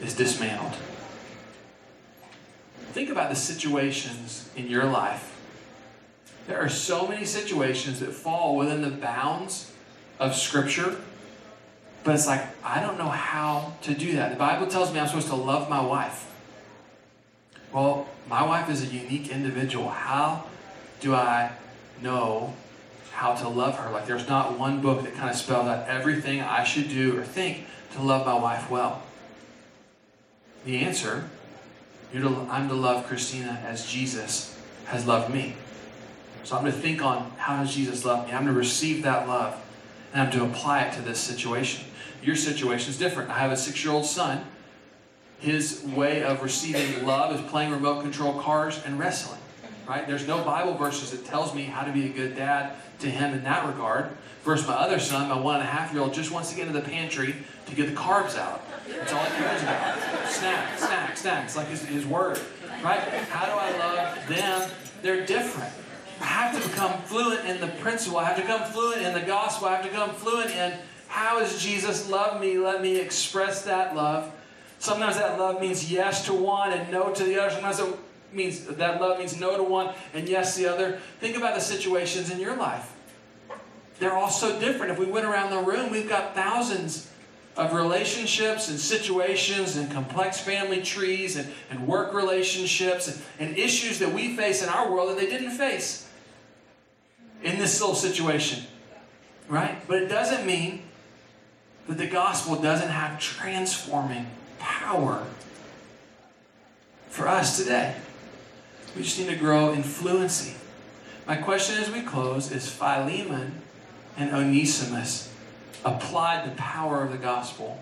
is 0.00 0.14
dismantled. 0.14 0.76
Think 2.92 3.10
about 3.10 3.28
the 3.28 3.34
situations 3.34 4.48
in 4.54 4.68
your 4.68 4.84
life. 4.84 5.35
There 6.46 6.60
are 6.60 6.68
so 6.68 7.08
many 7.08 7.24
situations 7.24 8.00
that 8.00 8.12
fall 8.12 8.56
within 8.56 8.82
the 8.82 8.90
bounds 8.90 9.72
of 10.18 10.34
Scripture, 10.34 10.96
but 12.04 12.14
it's 12.14 12.26
like, 12.26 12.46
I 12.64 12.80
don't 12.80 12.98
know 12.98 13.08
how 13.08 13.74
to 13.82 13.94
do 13.94 14.12
that. 14.12 14.30
The 14.30 14.36
Bible 14.36 14.68
tells 14.68 14.92
me 14.92 15.00
I'm 15.00 15.08
supposed 15.08 15.28
to 15.28 15.34
love 15.34 15.68
my 15.68 15.80
wife. 15.80 16.32
Well, 17.72 18.08
my 18.28 18.46
wife 18.46 18.70
is 18.70 18.82
a 18.82 18.86
unique 18.86 19.28
individual. 19.28 19.88
How 19.88 20.44
do 21.00 21.14
I 21.14 21.50
know 22.00 22.54
how 23.12 23.34
to 23.34 23.48
love 23.48 23.76
her? 23.78 23.90
Like, 23.90 24.06
there's 24.06 24.28
not 24.28 24.56
one 24.58 24.80
book 24.80 25.02
that 25.02 25.14
kind 25.14 25.28
of 25.28 25.36
spells 25.36 25.66
out 25.66 25.88
everything 25.88 26.40
I 26.40 26.62
should 26.62 26.88
do 26.88 27.18
or 27.18 27.24
think 27.24 27.66
to 27.94 28.02
love 28.02 28.24
my 28.24 28.38
wife 28.38 28.70
well. 28.70 29.02
The 30.64 30.78
answer 30.78 31.28
to, 32.12 32.46
I'm 32.50 32.68
to 32.68 32.74
love 32.74 33.06
Christina 33.06 33.60
as 33.66 33.90
Jesus 33.90 34.58
has 34.86 35.06
loved 35.06 35.32
me. 35.32 35.56
So 36.46 36.54
I'm 36.54 36.62
going 36.62 36.72
to 36.72 36.78
think 36.78 37.02
on 37.02 37.32
how 37.38 37.60
does 37.60 37.74
Jesus 37.74 38.04
love 38.04 38.24
me? 38.24 38.32
I'm 38.32 38.44
going 38.44 38.54
to 38.54 38.58
receive 38.58 39.02
that 39.02 39.26
love 39.26 39.60
and 40.12 40.22
I'm 40.22 40.30
to 40.30 40.44
apply 40.44 40.82
it 40.82 40.94
to 40.94 41.02
this 41.02 41.18
situation. 41.18 41.84
Your 42.22 42.36
situation 42.36 42.88
is 42.88 42.96
different. 42.96 43.30
I 43.30 43.40
have 43.40 43.50
a 43.50 43.56
six 43.56 43.84
year 43.84 43.92
old 43.92 44.06
son. 44.06 44.44
His 45.40 45.82
way 45.82 46.22
of 46.22 46.44
receiving 46.44 47.04
love 47.04 47.34
is 47.34 47.44
playing 47.50 47.72
remote 47.72 48.02
control 48.02 48.40
cars 48.40 48.80
and 48.86 48.96
wrestling. 48.96 49.40
Right? 49.88 50.06
There's 50.06 50.28
no 50.28 50.44
Bible 50.44 50.74
verses 50.74 51.10
that 51.10 51.24
tells 51.24 51.52
me 51.52 51.64
how 51.64 51.82
to 51.82 51.90
be 51.90 52.06
a 52.06 52.10
good 52.10 52.36
dad 52.36 52.76
to 53.00 53.10
him 53.10 53.34
in 53.34 53.42
that 53.42 53.66
regard. 53.66 54.10
Versus 54.44 54.68
my 54.68 54.74
other 54.74 55.00
son, 55.00 55.28
my 55.28 55.36
one 55.36 55.56
and 55.56 55.64
a 55.64 55.66
half 55.66 55.92
year 55.92 56.00
old, 56.00 56.14
just 56.14 56.30
wants 56.30 56.50
to 56.50 56.56
get 56.56 56.68
into 56.68 56.78
the 56.78 56.88
pantry 56.88 57.34
to 57.66 57.74
get 57.74 57.88
the 57.88 57.96
carbs 57.96 58.38
out. 58.38 58.62
That's 58.88 59.12
all 59.12 59.24
he 59.24 59.36
cares 59.36 59.62
about. 59.64 59.98
Snack, 60.28 60.78
snack, 60.78 61.16
snacks, 61.16 61.56
like 61.56 61.66
his, 61.66 61.84
his 61.86 62.06
word. 62.06 62.38
Right? 62.84 63.00
How 63.00 63.46
do 63.46 63.52
I 63.52 63.76
love 63.78 64.28
them? 64.28 64.70
They're 65.02 65.26
different. 65.26 65.72
I 66.20 66.24
have 66.24 66.62
to 66.62 66.68
become 66.68 67.00
fluent 67.02 67.46
in 67.46 67.60
the 67.60 67.68
principle. 67.68 68.18
I 68.18 68.24
have 68.24 68.36
to 68.36 68.42
become 68.42 68.70
fluent 68.70 69.02
in 69.02 69.14
the 69.14 69.20
gospel. 69.20 69.68
I 69.68 69.76
have 69.76 69.84
to 69.84 69.90
become 69.90 70.10
fluent 70.10 70.50
in 70.50 70.72
how 71.08 71.44
Jesus 71.46 72.10
loved 72.10 72.40
me? 72.40 72.58
Let 72.58 72.82
me 72.82 72.98
express 72.98 73.62
that 73.62 73.94
love. 73.94 74.32
Sometimes 74.78 75.16
that 75.16 75.38
love 75.38 75.60
means 75.60 75.90
yes 75.90 76.26
to 76.26 76.34
one 76.34 76.72
and 76.72 76.90
no 76.90 77.12
to 77.12 77.24
the 77.24 77.40
other. 77.40 77.50
Sometimes 77.50 77.80
it 77.80 77.98
means 78.32 78.64
that 78.64 79.00
love 79.00 79.18
means 79.18 79.38
no 79.38 79.56
to 79.56 79.62
one 79.62 79.94
and 80.12 80.28
yes 80.28 80.56
to 80.56 80.62
the 80.62 80.72
other. 80.72 81.00
Think 81.20 81.36
about 81.36 81.54
the 81.54 81.60
situations 81.60 82.30
in 82.30 82.38
your 82.38 82.56
life. 82.56 82.92
They're 83.98 84.12
all 84.12 84.28
so 84.28 84.60
different. 84.60 84.92
If 84.92 84.98
we 84.98 85.06
went 85.06 85.24
around 85.24 85.50
the 85.50 85.60
room, 85.60 85.90
we've 85.90 86.08
got 86.08 86.34
thousands 86.34 87.10
of 87.56 87.72
relationships 87.72 88.68
and 88.68 88.78
situations 88.78 89.76
and 89.76 89.90
complex 89.90 90.38
family 90.38 90.82
trees 90.82 91.36
and, 91.36 91.50
and 91.70 91.88
work 91.88 92.12
relationships 92.12 93.08
and, 93.08 93.48
and 93.48 93.56
issues 93.56 93.98
that 94.00 94.12
we 94.12 94.36
face 94.36 94.62
in 94.62 94.68
our 94.68 94.92
world 94.92 95.08
that 95.08 95.16
they 95.16 95.30
didn't 95.30 95.52
face 95.52 96.05
in 97.42 97.58
this 97.58 97.80
little 97.80 97.94
situation. 97.94 98.64
Right? 99.48 99.76
But 99.86 100.02
it 100.02 100.08
doesn't 100.08 100.46
mean 100.46 100.82
that 101.86 101.98
the 101.98 102.06
gospel 102.06 102.56
doesn't 102.56 102.88
have 102.88 103.20
transforming 103.20 104.26
power 104.58 105.24
for 107.08 107.28
us 107.28 107.56
today. 107.56 107.94
We 108.96 109.02
just 109.02 109.18
need 109.18 109.28
to 109.28 109.36
grow 109.36 109.72
in 109.72 109.82
fluency. 109.82 110.56
My 111.26 111.36
question 111.36 111.76
as 111.76 111.90
we 111.90 112.02
close 112.02 112.50
is 112.50 112.68
Philemon 112.68 113.62
and 114.16 114.34
Onesimus 114.34 115.32
applied 115.84 116.50
the 116.50 116.54
power 116.56 117.02
of 117.02 117.12
the 117.12 117.18
gospel 117.18 117.80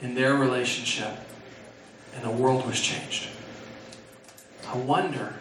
in 0.00 0.14
their 0.14 0.34
relationship, 0.34 1.16
and 2.14 2.24
the 2.24 2.30
world 2.30 2.66
was 2.66 2.80
changed. 2.80 3.28
I 4.66 4.76
wonder 4.76 5.34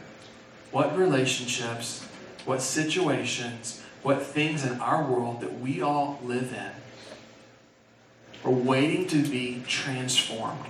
what 0.71 0.97
relationships, 0.97 2.05
what 2.45 2.61
situations, 2.61 3.81
what 4.03 4.23
things 4.23 4.65
in 4.65 4.79
our 4.79 5.03
world 5.03 5.41
that 5.41 5.59
we 5.59 5.81
all 5.81 6.19
live 6.23 6.53
in 6.53 6.71
are 8.43 8.51
waiting 8.51 9.07
to 9.07 9.21
be 9.21 9.63
transformed. 9.67 10.65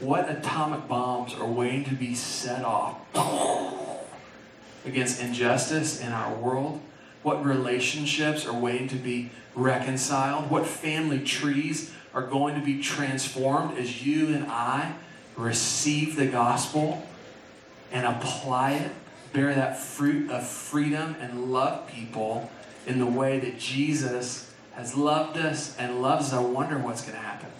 What 0.00 0.30
atomic 0.30 0.88
bombs 0.88 1.34
are 1.34 1.46
waiting 1.46 1.84
to 1.84 1.94
be 1.94 2.14
set 2.14 2.64
off 2.64 2.96
against 4.84 5.20
injustice 5.20 6.00
in 6.00 6.12
our 6.12 6.34
world? 6.34 6.80
What 7.22 7.44
relationships 7.44 8.46
are 8.46 8.58
waiting 8.58 8.88
to 8.88 8.96
be 8.96 9.30
reconciled? 9.54 10.50
What 10.50 10.66
family 10.66 11.20
trees 11.20 11.92
are 12.14 12.22
going 12.22 12.54
to 12.54 12.64
be 12.64 12.80
transformed 12.80 13.76
as 13.76 14.04
you 14.04 14.28
and 14.34 14.46
I 14.46 14.94
receive 15.36 16.16
the 16.16 16.26
gospel 16.26 17.06
and 17.92 18.06
apply 18.06 18.72
it, 18.74 18.92
bear 19.32 19.54
that 19.54 19.78
fruit 19.78 20.30
of 20.30 20.46
freedom, 20.46 21.16
and 21.20 21.52
love 21.52 21.86
people 21.88 22.50
in 22.86 22.98
the 22.98 23.06
way 23.06 23.38
that 23.38 23.58
Jesus 23.58 24.52
has 24.72 24.94
loved 24.94 25.36
us 25.36 25.76
and 25.78 26.00
loves 26.00 26.28
us? 26.28 26.34
I 26.34 26.40
wonder 26.40 26.78
what's 26.78 27.02
going 27.02 27.14
to 27.14 27.20
happen. 27.20 27.50